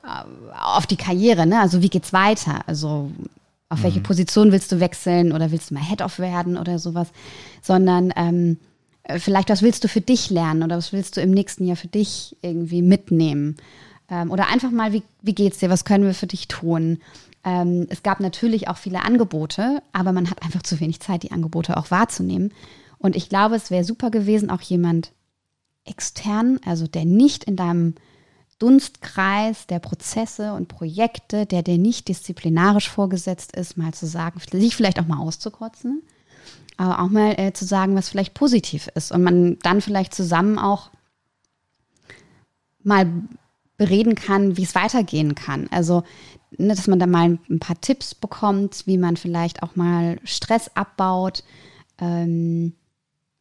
auf 0.04 0.88
die 0.88 0.98
Karriere, 0.98 1.46
ne? 1.46 1.60
Also 1.60 1.82
wie 1.82 1.90
geht's 1.90 2.14
weiter? 2.14 2.62
Also 2.68 3.12
auf 3.70 3.80
mhm. 3.80 3.84
welche 3.84 4.00
Position 4.02 4.52
willst 4.52 4.72
du 4.72 4.80
wechseln 4.80 5.32
oder 5.32 5.52
willst 5.52 5.70
du 5.70 5.76
mal 5.76 5.84
Head-Off 5.84 6.20
werden 6.20 6.58
oder 6.58 6.80
sowas? 6.80 7.10
Sondern 7.62 8.12
ähm, 8.16 8.58
vielleicht, 9.18 9.50
was 9.50 9.62
willst 9.62 9.84
du 9.84 9.88
für 9.88 10.02
dich 10.02 10.30
lernen 10.30 10.64
oder 10.64 10.78
was 10.78 10.94
willst 10.94 11.18
du 11.18 11.22
im 11.22 11.32
nächsten 11.32 11.66
Jahr 11.66 11.78
für 11.78 11.88
dich 11.88 12.36
irgendwie 12.42 12.82
mitnehmen? 12.82 13.58
Ähm, 14.10 14.32
oder 14.32 14.48
einfach 14.48 14.72
mal, 14.72 14.94
wie, 14.94 15.04
wie 15.22 15.36
geht's 15.36 15.60
dir? 15.60 15.70
Was 15.70 15.86
können 15.86 16.06
wir 16.06 16.14
für 16.14 16.28
dich 16.28 16.48
tun? 16.48 17.00
Ähm, 17.44 17.88
es 17.90 18.04
gab 18.04 18.20
natürlich 18.20 18.68
auch 18.68 18.78
viele 18.78 19.04
Angebote, 19.04 19.82
aber 19.94 20.12
man 20.12 20.30
hat 20.30 20.44
einfach 20.44 20.64
zu 20.64 20.80
wenig 20.80 21.00
Zeit, 21.00 21.24
die 21.24 21.32
Angebote 21.32 21.78
auch 21.78 21.92
wahrzunehmen. 21.92 22.52
Und 22.98 23.16
ich 23.16 23.30
glaube, 23.30 23.56
es 23.56 23.72
wäre 23.72 23.84
super 23.84 24.12
gewesen, 24.12 24.50
auch 24.50 24.62
jemand 24.62 25.12
extern, 25.86 26.60
also 26.66 26.86
der 26.86 27.06
nicht 27.06 27.46
in 27.46 27.56
deinem 27.56 27.96
Dunstkreis 28.60 29.68
der 29.68 29.80
Prozesse 29.80 30.54
und 30.54 30.68
Projekte, 30.68 31.46
der 31.46 31.64
dir 31.64 31.78
nicht 31.78 32.10
disziplinarisch 32.10 32.90
vorgesetzt 32.90 33.56
ist, 33.56 33.78
mal 33.78 33.94
zu 33.94 34.06
sagen, 34.06 34.40
sich 34.52 34.76
vielleicht 34.76 35.00
auch 35.00 35.08
mal 35.08 35.20
auszukotzen, 35.20 36.04
aber 36.78 37.02
auch 37.02 37.10
mal 37.10 37.40
äh, 37.40 37.54
zu 37.54 37.66
sagen, 37.66 37.96
was 37.96 38.10
vielleicht 38.10 38.34
positiv 38.34 38.90
ist 38.96 39.12
und 39.12 39.24
man 39.24 39.58
dann 39.64 39.82
vielleicht 39.82 40.14
zusammen 40.14 40.60
auch 40.60 40.92
mal 42.84 43.08
bereden 43.78 44.16
kann, 44.16 44.58
wie 44.58 44.64
es 44.64 44.76
weitergehen 44.76 45.36
kann. 45.36 45.68
Also, 45.72 46.04
ne, 46.58 46.68
dass 46.68 46.88
man 46.88 47.00
da 47.00 47.08
mal 47.08 47.40
ein 47.50 47.60
paar 47.60 47.80
Tipps 47.80 48.14
bekommt, 48.14 48.86
wie 48.86 48.98
man 48.98 49.16
vielleicht 49.16 49.64
auch 49.64 49.76
mal 49.76 50.20
Stress 50.26 50.70
abbaut, 50.76 51.44
ähm, 52.00 52.74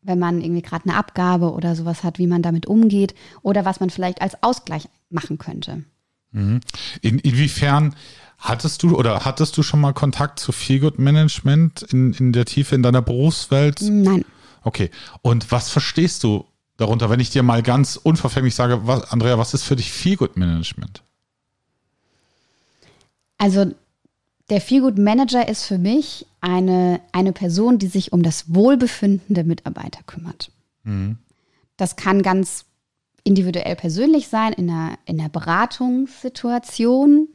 wenn 0.02 0.18
man 0.18 0.40
irgendwie 0.40 0.62
gerade 0.62 0.88
eine 0.88 0.96
Abgabe 0.96 1.52
oder 1.52 1.74
sowas 1.74 2.04
hat, 2.04 2.18
wie 2.18 2.26
man 2.26 2.42
damit 2.42 2.66
umgeht 2.66 3.14
oder 3.42 3.64
was 3.64 3.80
man 3.80 3.90
vielleicht 3.90 4.22
als 4.22 4.42
Ausgleich 4.42 4.88
machen 5.10 5.38
könnte. 5.38 5.84
Mhm. 6.32 6.60
In, 7.02 7.18
inwiefern 7.18 7.94
hattest 8.38 8.82
du 8.82 8.96
oder 8.96 9.24
hattest 9.24 9.56
du 9.56 9.62
schon 9.62 9.80
mal 9.80 9.92
Kontakt 9.92 10.38
zu 10.38 10.52
Feelgood 10.52 10.98
Management 10.98 11.82
in, 11.82 12.12
in 12.12 12.32
der 12.32 12.44
Tiefe 12.44 12.74
in 12.74 12.82
deiner 12.82 13.02
Berufswelt? 13.02 13.80
Nein. 13.82 14.24
Okay. 14.62 14.90
Und 15.22 15.50
was 15.50 15.70
verstehst 15.70 16.24
du 16.24 16.44
darunter, 16.76 17.10
wenn 17.10 17.20
ich 17.20 17.30
dir 17.30 17.42
mal 17.42 17.62
ganz 17.62 17.96
unverfänglich 17.96 18.54
sage, 18.54 18.86
was, 18.86 19.10
Andrea, 19.10 19.38
was 19.38 19.54
ist 19.54 19.64
für 19.64 19.76
dich 19.76 19.90
Feelgood 19.90 20.36
Management? 20.36 21.02
Also 23.38 23.72
der 24.50 24.60
Feelgood 24.60 24.98
Manager 24.98 25.48
ist 25.48 25.64
für 25.64 25.78
mich 25.78 26.26
eine, 26.40 27.00
eine 27.12 27.32
Person, 27.32 27.78
die 27.78 27.88
sich 27.88 28.12
um 28.12 28.22
das 28.22 28.54
Wohlbefinden 28.54 29.34
der 29.34 29.42
Mitarbeiter 29.44 30.00
kümmert. 30.06 30.50
Mhm. 30.84 31.18
Das 31.76 31.96
kann 31.96 32.22
ganz 32.22 32.64
individuell 33.24 33.74
persönlich 33.76 34.28
sein, 34.28 34.54
in 34.54 34.70
einer, 34.70 34.98
in 35.04 35.20
einer 35.20 35.28
Beratungssituation. 35.28 37.28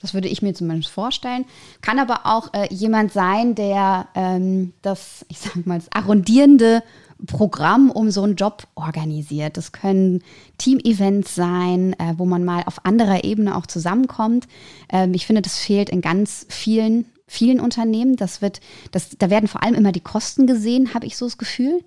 Das 0.00 0.14
würde 0.14 0.28
ich 0.28 0.42
mir 0.42 0.54
zumindest 0.54 0.90
vorstellen. 0.90 1.44
Kann 1.82 1.98
aber 1.98 2.20
auch 2.24 2.54
äh, 2.54 2.72
jemand 2.72 3.12
sein, 3.12 3.54
der 3.54 4.06
ähm, 4.14 4.72
das, 4.82 5.26
ich 5.28 5.40
sag 5.40 5.66
mal, 5.66 5.78
das 5.78 5.90
arrondierende 5.92 6.82
Programm 7.26 7.90
um 7.90 8.10
so 8.12 8.22
einen 8.22 8.36
Job 8.36 8.68
organisiert. 8.76 9.56
Das 9.56 9.72
können 9.72 10.22
Team-Events 10.58 11.34
sein, 11.34 11.94
äh, 11.98 12.14
wo 12.16 12.24
man 12.26 12.44
mal 12.44 12.62
auf 12.66 12.84
anderer 12.84 13.24
Ebene 13.24 13.56
auch 13.56 13.66
zusammenkommt. 13.66 14.46
Ähm, 14.88 15.14
ich 15.14 15.26
finde, 15.26 15.42
das 15.42 15.58
fehlt 15.58 15.90
in 15.90 16.00
ganz 16.00 16.46
vielen, 16.48 17.06
vielen 17.26 17.58
Unternehmen. 17.58 18.14
Das 18.14 18.40
wird, 18.40 18.60
das, 18.92 19.10
da 19.18 19.30
werden 19.30 19.48
vor 19.48 19.64
allem 19.64 19.74
immer 19.74 19.90
die 19.90 20.00
Kosten 20.00 20.46
gesehen, 20.46 20.94
habe 20.94 21.06
ich 21.06 21.16
so 21.16 21.26
das 21.26 21.38
Gefühl 21.38 21.82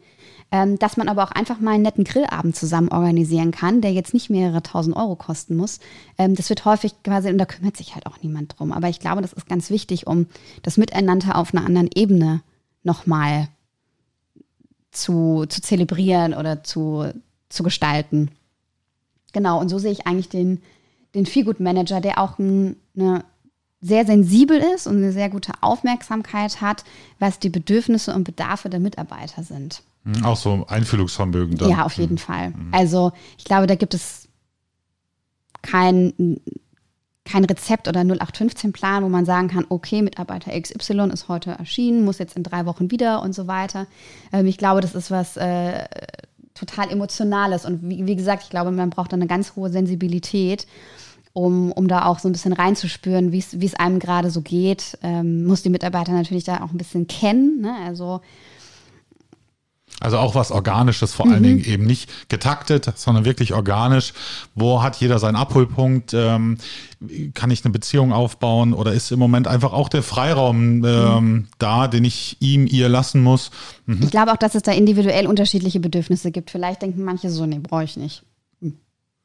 ähm, 0.52 0.78
dass 0.78 0.98
man 0.98 1.08
aber 1.08 1.24
auch 1.24 1.32
einfach 1.32 1.60
mal 1.60 1.72
einen 1.72 1.84
netten 1.84 2.04
Grillabend 2.04 2.56
zusammen 2.56 2.90
organisieren 2.90 3.52
kann, 3.52 3.80
der 3.82 3.94
jetzt 3.94 4.14
nicht 4.14 4.30
mehrere 4.30 4.62
tausend 4.62 4.96
Euro 4.98 5.16
kosten 5.16 5.56
muss. 5.56 5.80
Ähm, 6.18 6.36
das 6.36 6.50
wird 6.50 6.66
häufig 6.66 6.94
quasi, 7.04 7.30
und 7.30 7.38
da 7.38 7.46
kümmert 7.46 7.78
sich 7.78 7.96
halt 7.96 8.06
auch 8.06 8.22
niemand 8.22 8.60
drum. 8.60 8.74
Aber 8.74 8.90
ich 8.90 9.00
glaube, 9.00 9.22
das 9.22 9.34
ist 9.34 9.48
ganz 9.48 9.70
wichtig, 9.70 10.08
um 10.08 10.28
das 10.62 10.78
Miteinander 10.78 11.38
auf 11.38 11.54
einer 11.54 11.66
anderen 11.66 11.90
Ebene 11.96 12.42
nochmal 12.84 13.48
zu, 14.92 15.46
zu 15.48 15.62
zelebrieren 15.62 16.34
oder 16.34 16.64
zu, 16.64 17.06
zu 17.48 17.64
gestalten. 17.64 18.30
Genau, 19.32 19.60
und 19.60 19.70
so 19.70 19.80
sehe 19.80 19.92
ich 19.92 20.06
eigentlich 20.06 20.28
den, 20.28 20.62
den 21.16 21.26
Feelgood-Manager, 21.26 22.02
der 22.02 22.20
auch 22.20 22.38
ein, 22.40 22.76
eine 22.98 23.24
sehr 23.80 24.06
sensibel 24.06 24.58
ist 24.76 24.86
und 24.86 24.98
eine 24.98 25.14
sehr 25.14 25.30
gute 25.30 25.54
Aufmerksamkeit 25.62 26.60
hat, 26.60 26.84
was 27.20 27.40
die 27.40 27.50
Bedürfnisse 27.50 28.14
und 28.14 28.26
Bedarfe 28.26 28.70
der 28.70 28.82
Mitarbeiter 28.82 29.44
sind. 29.44 29.82
Hm, 30.04 30.26
auch 30.26 30.38
so 30.38 30.66
Einfühlungsvermögen 30.68 31.58
dann. 31.58 31.70
Ja, 31.70 31.86
auf 31.86 31.94
jeden 31.94 32.16
mhm. 32.16 32.20
Fall. 32.20 32.54
Also 32.72 33.12
ich 33.38 33.46
glaube, 33.46 33.68
da 33.68 33.76
gibt 33.76 33.94
es 33.94 34.28
kein, 35.62 36.42
kein 37.26 37.46
Rezept 37.46 37.88
oder 37.88 38.02
0815-Plan, 38.02 39.04
wo 39.04 39.10
man 39.10 39.26
sagen 39.26 39.48
kann, 39.48 39.66
okay, 39.70 40.02
Mitarbeiter 40.02 40.60
XY 40.60 41.10
ist 41.14 41.28
heute 41.28 41.52
erschienen, 41.52 42.04
muss 42.04 42.18
jetzt 42.18 42.36
in 42.36 42.44
drei 42.44 42.66
Wochen 42.66 42.92
wieder 42.92 43.22
und 43.22 43.34
so 43.34 43.48
weiter. 43.48 43.88
Ähm, 44.34 44.48
ich 44.48 44.58
glaube, 44.58 44.82
das 44.82 44.96
ist 44.96 45.12
was 45.12 45.38
äh, 45.38 45.86
total 46.56 46.90
Emotionales. 46.90 47.66
Und 47.66 47.88
wie, 47.88 48.06
wie, 48.06 48.16
gesagt, 48.16 48.44
ich 48.44 48.50
glaube, 48.50 48.72
man 48.72 48.90
braucht 48.90 49.14
eine 49.14 49.28
ganz 49.28 49.56
hohe 49.56 49.70
Sensibilität, 49.70 50.68
um, 51.34 51.72
um 51.72 51.88
da 51.88 52.06
auch 52.06 52.20
so 52.20 52.28
ein 52.28 52.34
bisschen 52.34 52.54
reinzuspüren, 52.54 53.32
wie 53.32 53.40
es 53.40 53.76
einem 53.76 54.00
gerade 54.00 54.32
so 54.32 54.42
geht. 54.42 54.98
Ähm, 55.02 55.46
muss 55.46 55.62
die 55.62 55.70
Mitarbeiter 55.70 56.12
natürlich 56.12 56.44
da 56.44 56.62
auch 56.64 56.72
ein 56.72 56.78
bisschen 56.78 57.08
kennen. 57.08 57.62
Ne? 57.62 57.74
Also 57.86 58.22
also 60.00 60.18
auch 60.18 60.34
was 60.34 60.52
Organisches 60.52 61.14
vor 61.14 61.28
mhm. 61.28 61.32
allen 61.34 61.44
Dingen, 61.44 61.64
eben 61.64 61.86
nicht 61.86 62.10
getaktet, 62.28 62.92
sondern 62.96 63.24
wirklich 63.24 63.54
organisch. 63.54 64.14
Wo 64.56 64.82
hat 64.82 64.96
jeder 64.98 65.20
seinen 65.20 65.36
Abholpunkt? 65.36 66.14
Ähm, 66.14 66.58
kann 67.34 67.52
ich 67.52 67.64
eine 67.64 67.72
Beziehung 67.72 68.12
aufbauen 68.12 68.74
oder 68.74 68.94
ist 68.94 69.12
im 69.12 69.20
Moment 69.20 69.48
einfach 69.48 69.74
auch 69.74 69.90
der 69.90 70.04
Freiraum 70.04 70.84
ähm, 70.84 71.34
mhm. 71.34 71.48
da, 71.60 71.88
den 71.88 72.04
ich 72.04 72.38
ihm, 72.40 72.66
ihr 72.68 72.90
lassen 72.90 73.22
muss? 73.22 73.52
Mhm. 73.86 74.00
Ich 74.04 74.12
glaube 74.12 74.32
auch, 74.32 74.38
dass 74.38 74.56
es 74.56 74.64
da 74.64 74.72
individuell 74.72 75.28
unterschiedliche 75.28 75.80
Bedürfnisse 75.80 76.32
gibt. 76.32 76.50
Vielleicht 76.50 76.82
denken 76.82 77.04
manche 77.04 77.30
so, 77.30 77.46
nee, 77.46 77.60
brauche 77.60 77.84
ich 77.84 77.98
nicht. 77.98 78.24
Hm. 78.62 78.78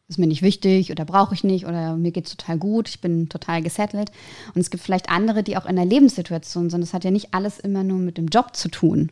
Ist 0.08 0.18
mir 0.18 0.26
nicht 0.26 0.42
wichtig 0.42 0.90
oder 0.90 1.06
brauche 1.06 1.34
ich 1.34 1.42
nicht 1.42 1.66
oder 1.66 1.96
mir 1.96 2.12
geht 2.12 2.26
es 2.26 2.36
total 2.36 2.58
gut, 2.58 2.88
ich 2.88 3.00
bin 3.00 3.28
total 3.28 3.62
gesettelt. 3.62 4.10
Und 4.54 4.60
es 4.60 4.70
gibt 4.70 4.82
vielleicht 4.82 5.08
andere, 5.08 5.42
die 5.42 5.56
auch 5.56 5.66
in 5.66 5.76
der 5.76 5.86
Lebenssituation 5.86 6.68
sind. 6.70 6.82
Das 6.82 6.92
hat 6.92 7.04
ja 7.04 7.10
nicht 7.10 7.32
alles 7.32 7.58
immer 7.58 7.82
nur 7.82 7.98
mit 7.98 8.18
dem 8.18 8.28
Job 8.28 8.54
zu 8.56 8.68
tun 8.68 9.10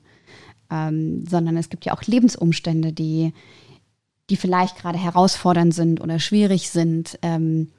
ähm, 0.70 1.24
sondern 1.26 1.56
es 1.56 1.68
gibt 1.68 1.84
ja 1.84 1.94
auch 1.94 2.02
Lebensumstände, 2.02 2.92
die, 2.92 3.32
die 4.30 4.36
vielleicht 4.36 4.76
gerade 4.78 4.98
herausfordernd 4.98 5.74
sind 5.74 6.00
oder 6.00 6.18
schwierig 6.18 6.70
sind, 6.70 7.18
ähm, 7.22 7.70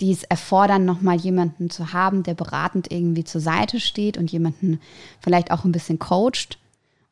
die 0.00 0.12
es 0.12 0.24
erfordern, 0.24 0.84
nochmal 0.84 1.16
jemanden 1.16 1.68
zu 1.70 1.92
haben, 1.92 2.22
der 2.22 2.34
beratend 2.34 2.90
irgendwie 2.90 3.24
zur 3.24 3.40
Seite 3.40 3.80
steht 3.80 4.16
und 4.16 4.32
jemanden 4.32 4.80
vielleicht 5.20 5.50
auch 5.50 5.64
ein 5.64 5.72
bisschen 5.72 5.98
coacht, 5.98 6.58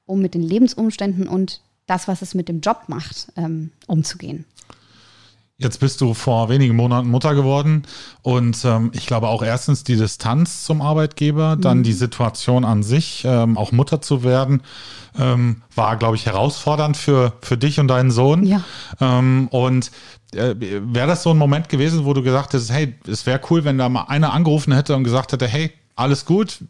um 0.07 0.21
mit 0.21 0.35
den 0.35 0.43
Lebensumständen 0.43 1.29
und 1.29 1.61
das, 1.87 2.09
was 2.09 2.23
es 2.23 2.35
mit 2.35 2.49
dem 2.49 2.61
Job 2.61 2.85
macht, 2.87 3.33
ähm, 3.37 3.71
umzugehen. 3.87 4.45
Jetzt 5.61 5.81
bist 5.81 6.01
du 6.01 6.15
vor 6.15 6.49
wenigen 6.49 6.77
Monaten 6.77 7.11
Mutter 7.11 7.35
geworden 7.35 7.83
und 8.23 8.65
ähm, 8.65 8.93
ich 8.95 9.07
glaube 9.07 9.27
auch 9.27 9.43
erstens 9.43 9.83
die 9.83 9.97
Distanz 9.97 10.63
zum 10.63 10.81
Arbeitgeber, 10.81 11.57
mhm. 11.57 11.61
dann 11.63 11.83
die 11.83 11.95
Situation 11.95 12.65
an 12.65 12.85
sich, 12.85 13.25
ähm, 13.25 13.59
auch 13.59 13.73
Mutter 13.73 14.01
zu 14.01 14.23
werden, 14.23 14.63
ähm, 15.19 15.63
war, 15.75 15.97
glaube 15.97 16.15
ich, 16.15 16.27
herausfordernd 16.27 16.97
für, 16.97 17.33
für 17.43 17.57
dich 17.57 17.81
und 17.81 17.89
deinen 17.89 18.13
Sohn. 18.13 18.45
Ja. 18.47 18.63
Ähm, 19.01 19.49
und 19.51 19.91
äh, 20.33 20.55
wäre 20.57 21.09
das 21.09 21.25
so 21.25 21.31
ein 21.31 21.39
Moment 21.39 21.69
gewesen, 21.69 22.05
wo 22.05 22.15
du 22.15 22.23
gesagt 22.23 22.53
hättest, 22.53 22.71
hey, 22.71 22.95
es 23.09 23.27
wäre 23.27 23.41
cool, 23.51 23.65
wenn 23.65 23.79
da 23.79 23.89
mal 23.89 24.03
einer 24.03 24.33
angerufen 24.33 24.73
hätte 24.73 24.95
und 24.95 25.03
gesagt 25.03 25.33
hätte, 25.33 25.49
hey, 25.49 25.73
alles 25.97 26.25
gut, 26.25 26.61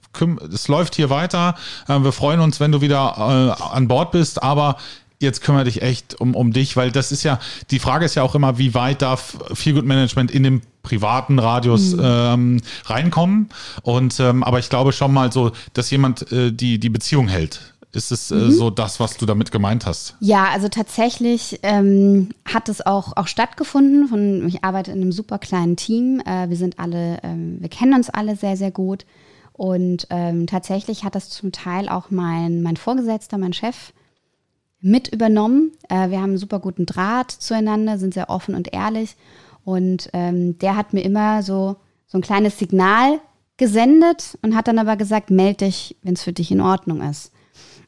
es 0.51 0.66
läuft 0.68 0.94
hier 0.94 1.11
weiter, 1.11 1.57
äh, 1.88 1.98
wir 1.98 2.12
freuen 2.12 2.40
uns, 2.40 2.59
wenn 2.59 2.72
du 2.72 2.81
wieder 2.81 3.57
äh, 3.61 3.62
an 3.62 3.87
Bord 3.87 4.12
bist, 4.12 4.42
aber 4.42 4.79
jetzt 5.19 5.43
kümmere 5.43 5.65
dich 5.65 5.83
echt 5.83 6.21
um, 6.21 6.35
um 6.35 6.53
dich, 6.53 6.77
weil 6.77 6.91
das 6.91 7.13
ist 7.13 7.23
ja, 7.23 7.41
die 7.71 7.79
Frage 7.79 8.05
ist 8.05 8.15
ja 8.15 8.23
auch 8.23 8.35
immer, 8.35 8.59
wie 8.59 8.75
weit 8.75 9.03
darf 9.03 9.39
Feel 9.53 9.75
Good 9.75 9.85
Management 9.85 10.31
in 10.31 10.43
dem 10.43 10.63
privaten 10.83 11.39
Radius 11.39 11.95
mhm. 11.95 12.03
ähm, 12.03 12.61
reinkommen. 12.87 13.49
Und 13.83 14.19
ähm, 14.21 14.43
aber 14.43 14.59
ich 14.59 14.71
glaube 14.71 14.93
schon 14.93 15.13
mal 15.13 15.33
so, 15.33 15.53
dass 15.75 15.91
jemand 15.91 16.31
äh, 16.33 16.53
die, 16.53 16.79
die 16.79 16.89
Beziehung 16.89 17.29
hält. 17.29 17.75
Ist 17.93 18.13
es 18.13 18.31
äh, 18.31 18.35
mhm. 18.35 18.51
so 18.53 18.71
das, 18.71 19.01
was 19.01 19.17
du 19.17 19.25
damit 19.25 19.51
gemeint 19.51 19.87
hast? 19.87 20.15
Ja, 20.21 20.49
also 20.53 20.69
tatsächlich 20.69 21.61
ähm, 21.63 22.29
hat 22.45 22.69
es 22.69 22.85
auch, 22.85 23.17
auch 23.17 23.27
stattgefunden. 23.27 24.09
Von, 24.09 24.47
ich 24.47 24.63
arbeite 24.63 24.93
in 24.93 25.01
einem 25.01 25.13
super 25.13 25.39
kleinen 25.39 25.77
Team. 25.77 26.21
Äh, 26.27 26.51
wir 26.51 26.57
sind 26.57 26.79
alle, 26.79 27.19
ähm, 27.23 27.57
wir 27.61 27.71
kennen 27.71 27.95
uns 27.95 28.11
alle 28.11 28.37
sehr, 28.37 28.57
sehr 28.59 28.71
gut. 28.71 29.07
Und 29.55 30.07
ähm, 30.11 30.47
tatsächlich 30.47 31.03
hat 31.03 31.15
das 31.15 31.31
zum 31.31 31.51
Teil 31.51 31.89
auch 31.89 32.11
mein, 32.11 32.63
mein 32.63 32.77
Vorgesetzter, 32.77 33.39
mein 33.39 33.55
Chef, 33.55 33.93
mit 34.81 35.09
übernommen. 35.09 35.73
Äh, 35.88 36.11
wir 36.11 36.19
haben 36.19 36.31
einen 36.31 36.38
super 36.38 36.61
guten 36.61 36.87
Draht 36.87 37.31
zueinander, 37.31 37.99
sind 37.99 38.14
sehr 38.14 38.31
offen 38.31 38.55
und 38.55 38.73
ehrlich. 38.73 39.17
Und 39.64 40.09
ähm, 40.12 40.59
der 40.59 40.77
hat 40.77 40.93
mir 40.93 41.03
immer 41.03 41.43
so, 41.43 41.77
so 42.07 42.19
ein 42.19 42.23
kleines 42.23 42.59
Signal 42.59 43.21
gesendet 43.57 44.38
und 44.43 44.55
hat 44.55 44.69
dann 44.69 44.79
aber 44.79 44.97
gesagt, 44.97 45.31
melde 45.31 45.67
dich, 45.67 45.97
wenn 46.03 46.14
es 46.14 46.23
für 46.23 46.33
dich 46.33 46.51
in 46.51 46.61
Ordnung 46.61 47.03
ist. 47.03 47.33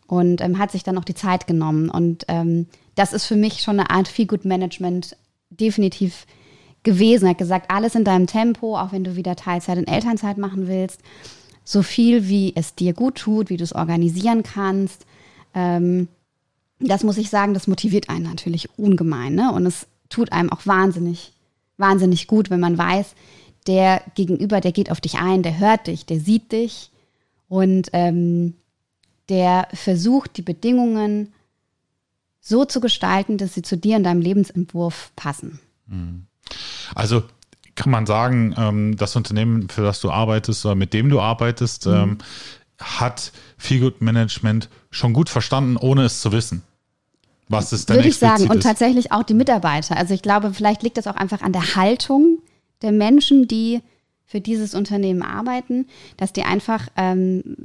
Und 0.06 0.40
ähm, 0.40 0.58
hat 0.58 0.72
sich 0.72 0.82
dann 0.82 0.98
auch 0.98 1.04
die 1.04 1.14
Zeit 1.14 1.46
genommen. 1.46 1.88
Und 1.88 2.24
ähm, 2.28 2.66
das 2.96 3.12
ist 3.12 3.26
für 3.26 3.36
mich 3.36 3.62
schon 3.62 3.78
eine 3.78 3.90
Art 3.90 4.08
Feel-Good-Management 4.08 5.16
definitiv 5.50 6.26
gewesen. 6.82 7.26
Er 7.26 7.30
hat 7.30 7.38
gesagt, 7.38 7.70
alles 7.70 7.94
in 7.94 8.04
deinem 8.04 8.26
Tempo, 8.26 8.76
auch 8.76 8.92
wenn 8.92 9.04
du 9.04 9.14
wieder 9.16 9.36
Teilzeit 9.36 9.78
und 9.78 9.88
Elternzeit 9.88 10.38
machen 10.38 10.66
willst, 10.66 11.00
so 11.64 11.82
viel 11.82 12.28
wie 12.28 12.52
es 12.56 12.74
dir 12.74 12.92
gut 12.92 13.16
tut, 13.16 13.48
wie 13.48 13.56
du 13.56 13.64
es 13.64 13.74
organisieren 13.74 14.42
kannst. 14.42 15.06
Ähm, 15.54 16.08
das 16.80 17.04
muss 17.04 17.18
ich 17.18 17.30
sagen, 17.30 17.54
das 17.54 17.66
motiviert 17.66 18.08
einen 18.08 18.24
natürlich 18.24 18.78
ungemein. 18.78 19.34
Ne? 19.34 19.52
Und 19.52 19.66
es 19.66 19.86
tut 20.08 20.32
einem 20.32 20.50
auch 20.50 20.66
wahnsinnig, 20.66 21.32
wahnsinnig 21.76 22.26
gut, 22.26 22.50
wenn 22.50 22.60
man 22.60 22.78
weiß, 22.78 23.14
der 23.66 24.02
Gegenüber, 24.14 24.60
der 24.60 24.72
geht 24.72 24.90
auf 24.90 25.00
dich 25.00 25.18
ein, 25.18 25.42
der 25.42 25.58
hört 25.58 25.86
dich, 25.86 26.06
der 26.06 26.20
sieht 26.20 26.52
dich 26.52 26.90
und 27.48 27.90
ähm, 27.92 28.54
der 29.28 29.68
versucht, 29.74 30.36
die 30.36 30.42
Bedingungen 30.42 31.32
so 32.40 32.64
zu 32.64 32.80
gestalten, 32.80 33.36
dass 33.36 33.54
sie 33.54 33.62
zu 33.62 33.76
dir 33.76 33.96
und 33.96 34.04
deinem 34.04 34.22
Lebensentwurf 34.22 35.12
passen. 35.14 35.60
Mhm. 35.86 36.26
Also 36.94 37.22
kann 37.74 37.90
man 37.90 38.06
sagen, 38.06 38.54
ähm, 38.56 38.96
das 38.96 39.14
Unternehmen, 39.14 39.68
für 39.68 39.82
das 39.82 40.00
du 40.00 40.10
arbeitest 40.10 40.64
oder 40.64 40.74
mit 40.74 40.92
dem 40.92 41.10
du 41.10 41.20
arbeitest, 41.20 41.86
mhm. 41.86 41.92
ähm, 41.92 42.18
hat 42.80 43.32
Feelgood 43.58 44.00
Management 44.00 44.68
schon 44.90 45.12
gut 45.12 45.28
verstanden, 45.28 45.76
ohne 45.76 46.04
es 46.04 46.20
zu 46.20 46.32
wissen. 46.32 46.62
Was 47.50 47.72
ist 47.72 47.88
denn 47.88 47.96
Würde 47.96 48.08
ich 48.08 48.16
sagen. 48.16 48.48
Und 48.48 48.62
tatsächlich 48.62 49.10
auch 49.10 49.24
die 49.24 49.34
Mitarbeiter. 49.34 49.96
Also 49.96 50.14
ich 50.14 50.22
glaube, 50.22 50.54
vielleicht 50.54 50.84
liegt 50.84 50.96
das 50.96 51.08
auch 51.08 51.16
einfach 51.16 51.42
an 51.42 51.52
der 51.52 51.74
Haltung 51.74 52.38
der 52.80 52.92
Menschen, 52.92 53.48
die 53.48 53.82
für 54.24 54.40
dieses 54.40 54.72
Unternehmen 54.72 55.22
arbeiten, 55.22 55.86
dass 56.16 56.32
die 56.32 56.44
einfach 56.44 56.86
ähm, 56.96 57.56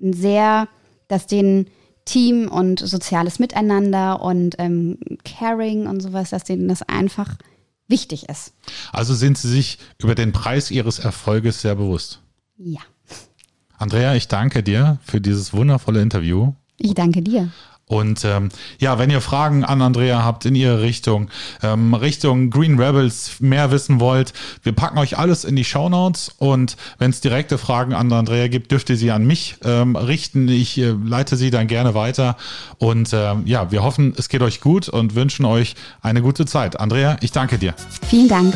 sehr, 0.00 0.68
dass 1.08 1.26
denen 1.26 1.66
Team 2.06 2.48
und 2.48 2.80
soziales 2.80 3.38
Miteinander 3.38 4.22
und 4.22 4.54
ähm, 4.58 4.98
Caring 5.24 5.86
und 5.86 6.00
sowas, 6.00 6.30
dass 6.30 6.44
denen 6.44 6.66
das 6.66 6.82
einfach 6.82 7.36
wichtig 7.88 8.30
ist. 8.30 8.54
Also 8.92 9.14
sind 9.14 9.36
Sie 9.36 9.50
sich 9.50 9.78
über 9.98 10.14
den 10.14 10.32
Preis 10.32 10.70
Ihres 10.70 11.00
Erfolges 11.00 11.60
sehr 11.60 11.74
bewusst? 11.74 12.20
Ja. 12.56 12.80
Andrea, 13.76 14.14
ich 14.14 14.28
danke 14.28 14.62
dir 14.62 14.98
für 15.04 15.20
dieses 15.20 15.52
wundervolle 15.52 16.00
Interview. 16.00 16.54
Ich 16.78 16.94
danke 16.94 17.20
dir. 17.20 17.50
Und 17.88 18.24
ähm, 18.24 18.48
ja, 18.80 18.98
wenn 18.98 19.10
ihr 19.10 19.20
Fragen 19.20 19.64
an 19.64 19.80
Andrea 19.80 20.24
habt 20.24 20.44
in 20.44 20.56
ihre 20.56 20.82
Richtung, 20.82 21.28
ähm, 21.62 21.94
Richtung 21.94 22.50
Green 22.50 22.80
Rebels 22.80 23.36
mehr 23.38 23.70
wissen 23.70 24.00
wollt, 24.00 24.32
wir 24.64 24.72
packen 24.72 24.98
euch 24.98 25.18
alles 25.18 25.44
in 25.44 25.54
die 25.54 25.64
Show 25.64 25.88
Notes 25.88 26.34
und 26.38 26.76
wenn 26.98 27.10
es 27.10 27.20
direkte 27.20 27.58
Fragen 27.58 27.94
an 27.94 28.12
Andrea 28.12 28.48
gibt, 28.48 28.72
dürft 28.72 28.90
ihr 28.90 28.96
sie 28.96 29.12
an 29.12 29.24
mich 29.24 29.58
ähm, 29.64 29.94
richten. 29.94 30.48
Ich 30.48 30.78
äh, 30.78 30.94
leite 31.04 31.36
sie 31.36 31.50
dann 31.50 31.68
gerne 31.68 31.94
weiter. 31.94 32.36
Und 32.78 33.12
ähm, 33.12 33.42
ja, 33.46 33.70
wir 33.70 33.84
hoffen, 33.84 34.14
es 34.16 34.28
geht 34.28 34.42
euch 34.42 34.60
gut 34.60 34.88
und 34.88 35.14
wünschen 35.14 35.44
euch 35.44 35.76
eine 36.02 36.22
gute 36.22 36.44
Zeit. 36.44 36.80
Andrea, 36.80 37.16
ich 37.20 37.30
danke 37.30 37.56
dir. 37.56 37.74
Vielen 38.08 38.28
Dank. 38.28 38.54